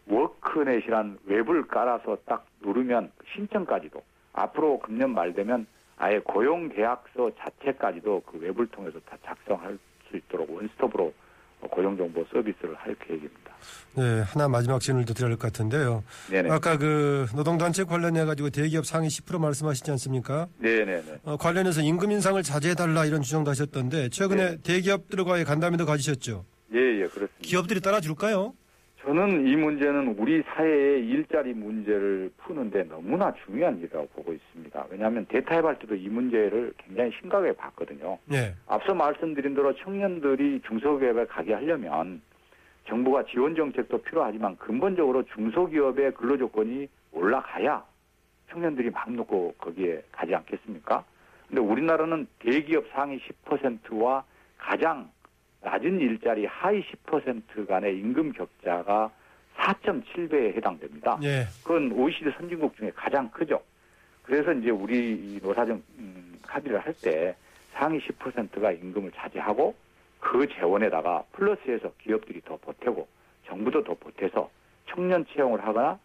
워크넷이란 0.09 1.19
웹을 1.27 1.69
깔아서 1.69 2.19
딱 2.27 2.45
누르면 2.61 3.13
신청까지도 3.33 4.03
앞으로 4.33 4.81
금년 4.81 5.15
말 5.15 5.33
되면 5.33 5.65
아예 5.97 6.19
고용 6.19 6.69
계약서 6.69 7.31
자체까지도 7.39 8.25
그 8.27 8.39
웹을 8.39 8.67
통해서 8.67 8.99
다 9.09 9.17
작성할 9.25 9.79
수 10.11 10.17
있도록 10.17 10.51
원스톱으로 10.51 11.13
고용 11.71 11.97
정보 11.97 12.25
서비스를 12.33 12.75
할 12.75 12.97
계획입니다. 12.97 13.55
네, 13.97 14.23
하나 14.27 14.49
마지막 14.49 14.81
질문을 14.81 15.07
더 15.07 15.15
드려야 15.15 15.31
할 15.31 15.37
것 15.39 15.53
같은데요. 15.53 16.03
네네. 16.33 16.51
아까 16.51 16.77
그 16.77 17.27
노동단체 17.37 17.85
관련해 17.85 18.25
가지고 18.25 18.51
대기업 18.51 18.85
상위 18.85 19.07
10% 19.07 19.41
말씀하시지 19.41 19.89
않습니까? 19.93 20.49
네네네. 20.59 21.21
어, 21.23 21.37
관련해서 21.37 21.83
임금 21.83 22.11
인상을 22.11 22.43
자제해 22.43 22.75
달라 22.75 23.05
이런 23.07 23.23
주장도 23.23 23.49
하셨던데 23.53 24.09
최근에 24.09 24.51
네. 24.51 24.63
대기업들과의 24.63 25.45
간담회도 25.45 25.87
가지셨죠. 25.87 26.45
예, 27.05 27.07
예, 27.07 27.09
그렇습니다. 27.09 27.35
기업들이 27.41 27.81
따라줄까요? 27.81 28.55
저는 29.03 29.47
이 29.47 29.55
문제는 29.55 30.17
우리 30.19 30.43
사회의 30.43 31.07
일자리 31.07 31.53
문제를 31.53 32.31
푸는데 32.39 32.85
너무나 32.85 33.35
중요한 33.45 33.79
일이라고 33.79 34.09
보고 34.09 34.33
있습니다. 34.33 34.87
왜냐하면 34.89 35.27
대타협할 35.27 35.79
때도 35.79 35.95
이 35.95 36.09
문제를 36.09 36.73
굉장히 36.79 37.13
심각하게 37.21 37.53
봤거든요. 37.53 38.19
네. 38.25 38.55
앞서 38.67 38.95
말씀드린 38.95 39.55
대로 39.55 39.75
청년들이 39.77 40.63
중소기업에 40.67 41.27
가게 41.27 41.53
하려면 41.53 42.23
정부가 42.89 43.25
지원 43.27 43.55
정책도 43.55 43.99
필요하지만 44.03 44.57
근본적으로 44.57 45.23
중소기업의 45.35 46.15
근로 46.15 46.39
조건이 46.39 46.89
올라가야 47.13 47.85
청년들이 48.51 48.89
마음 48.91 49.17
놓고 49.17 49.55
거기에 49.59 50.03
가지 50.13 50.35
않겠습니까? 50.35 51.05
근데 51.49 51.61
우리나라는 51.61 52.27
대기업 52.39 52.87
상위 52.95 53.21
10%와 53.47 54.25
가장 54.57 55.11
낮은 55.65 56.01
일자리 56.01 56.47
하위 56.47 56.85
10% 57.07 57.67
간의 57.67 57.99
임금 57.99 58.33
격차가 58.33 59.11
4.7배에 59.57 60.55
해당됩니다. 60.57 61.19
예. 61.23 61.47
그건 61.63 61.91
OECD 61.93 62.31
선진국 62.37 62.77
중에 62.77 62.91
가장 62.95 63.31
크죠. 63.31 63.61
그래서 64.23 64.53
이제 64.53 64.71
우리 64.71 65.13
이 65.13 65.41
노사정 65.43 65.83
음, 65.99 66.39
합의를 66.47 66.79
할 66.81 66.93
때 66.95 67.35
상위 67.73 67.99
10%가 68.01 68.73
임금을 68.73 69.11
차지하고 69.13 69.75
그 70.21 70.47
재원에다가 70.49 71.25
플러스해서 71.33 71.93
기업들이 72.01 72.41
더 72.45 72.57
보태고 72.59 73.07
정부도 73.47 73.83
더 73.85 73.95
보태서 73.95 74.49
청년 74.87 75.25
채용을 75.27 75.61
하거나 75.67 75.99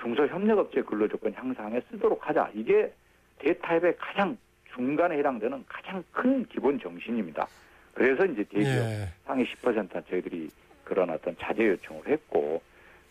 중소협력업체 0.00 0.82
근로조건 0.82 1.32
향상에 1.34 1.80
쓰도록 1.90 2.26
하자. 2.28 2.50
이게 2.54 2.92
대타협의 3.38 3.96
가장 3.98 4.36
중간에 4.74 5.16
해당되는 5.18 5.64
가장 5.68 6.02
큰 6.12 6.44
기본 6.46 6.78
정신입니다. 6.80 7.46
그래서 7.94 8.24
이제 8.24 8.42
대기업 8.44 8.66
예. 8.66 9.08
상위 9.26 9.44
10%는 9.44 10.02
저희들이 10.08 10.48
그런 10.84 11.10
어떤 11.10 11.36
자제 11.38 11.66
요청을 11.68 12.08
했고 12.08 12.62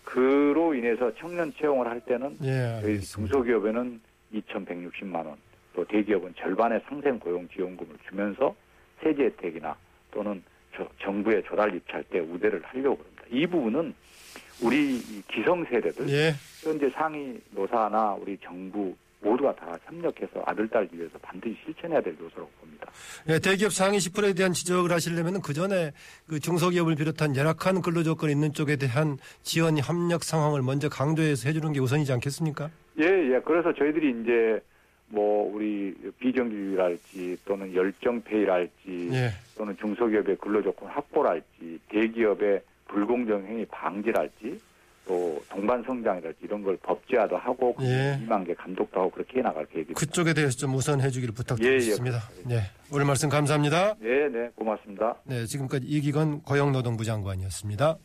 그로 0.04 0.74
인해서 0.74 1.13
청년 1.15 1.54
채용을 1.54 1.88
할 1.88 2.00
때는 2.02 2.38
예. 2.44 2.80
저희. 2.82 3.00
중소기업에는 3.02 4.02
2,160만 4.34 5.15
원, 5.26 5.36
또 5.74 5.86
대기업은 5.86 6.34
절반의 6.38 6.82
상생 6.88 7.20
고용 7.20 7.48
지원금을 7.50 7.96
주면서 8.10 8.56
세제 9.02 9.24
혜택이나 9.26 9.76
또는 10.12 10.41
저- 10.76 10.88
정부에 11.02 11.41
조달 11.44 11.74
입찰 11.76 12.04
때 12.06 12.20
우대를 12.20 12.62
하려고 12.63 13.04
합니다. 13.04 13.24
이 13.30 13.46
부분은 13.46 13.94
우리 14.63 14.96
이 14.98 15.22
기성세대들 15.28 16.10
예. 16.10 16.34
현재 16.63 16.89
상위 16.91 17.39
노사나 17.52 18.13
우리 18.13 18.38
정부 18.44 18.96
모두가 19.22 19.56
다 19.56 19.78
협력해서 19.86 20.44
아들 20.46 20.68
딸 20.68 20.88
위해서 20.92 21.18
반드시 21.20 21.56
실천해야 21.66 22.02
될 22.02 22.14
요소라고 22.20 22.50
봅니다. 22.60 22.88
예, 23.30 23.40
대기업 23.40 23.72
상위 23.72 23.98
10%에 23.98 24.34
대한 24.34 24.54
지적을 24.54 24.92
하시려면 24.92 25.42
그 25.42 25.54
전에 25.54 25.92
그 26.28 26.40
중소기업을 26.40 26.96
비롯한 26.96 27.36
열악한 27.36 27.82
근로조건이 27.82 28.32
있는 28.32 28.54
쪽에 28.54 28.76
대한 28.76 29.18
지원 29.44 29.78
협력 29.78 30.24
상황을 30.24 30.62
먼저 30.62 30.90
강조해서 30.90 31.48
해주는 31.48 31.72
게 31.74 31.80
우선이지 31.80 32.12
않겠습니까? 32.14 32.70
예, 33.00 33.06
예. 33.06 33.40
그래서 33.46 33.74
저희들이 33.74 34.22
이제 34.22 34.62
뭐 35.08 35.54
우리 35.54 35.94
비정규직이랄지 36.20 37.38
또는 37.46 37.74
열정페이랄지 37.74 39.10
예. 39.12 39.30
또는 39.58 39.76
중소기업의 39.78 40.38
근로조건 40.38 40.90
확보랄지 40.90 41.80
대기업의 41.90 42.62
불공정 42.88 43.46
행위 43.46 43.66
방지랄지 43.66 44.60
또 45.12 45.43
동반 45.50 45.84
성장이랄지 45.84 46.39
이런 46.43 46.63
걸 46.63 46.78
법제화도 46.78 47.36
하고 47.36 47.76
예. 47.82 48.17
이만개 48.24 48.54
감독도 48.54 49.02
하고 49.02 49.12
그렇게 49.12 49.39
해 49.39 49.41
나갈 49.41 49.65
계획입니다. 49.65 50.00
그쪽에 50.00 50.34
대해서 50.34 50.56
좀 50.56 50.74
우선 50.74 51.02
해주기를 51.02 51.34
부탁드리겠습니다. 51.34 52.17
네. 52.45 52.62
오늘 52.93 53.06
말씀 53.06 53.28
감사합니다. 53.28 53.95
네, 54.00 54.30
네, 54.30 54.50
고맙습니다. 54.56 55.15
네, 55.26 55.45
지금까지 55.45 55.86
이기건 55.86 56.43
고용노동부 56.43 57.04
장관이었습니다. 57.04 57.97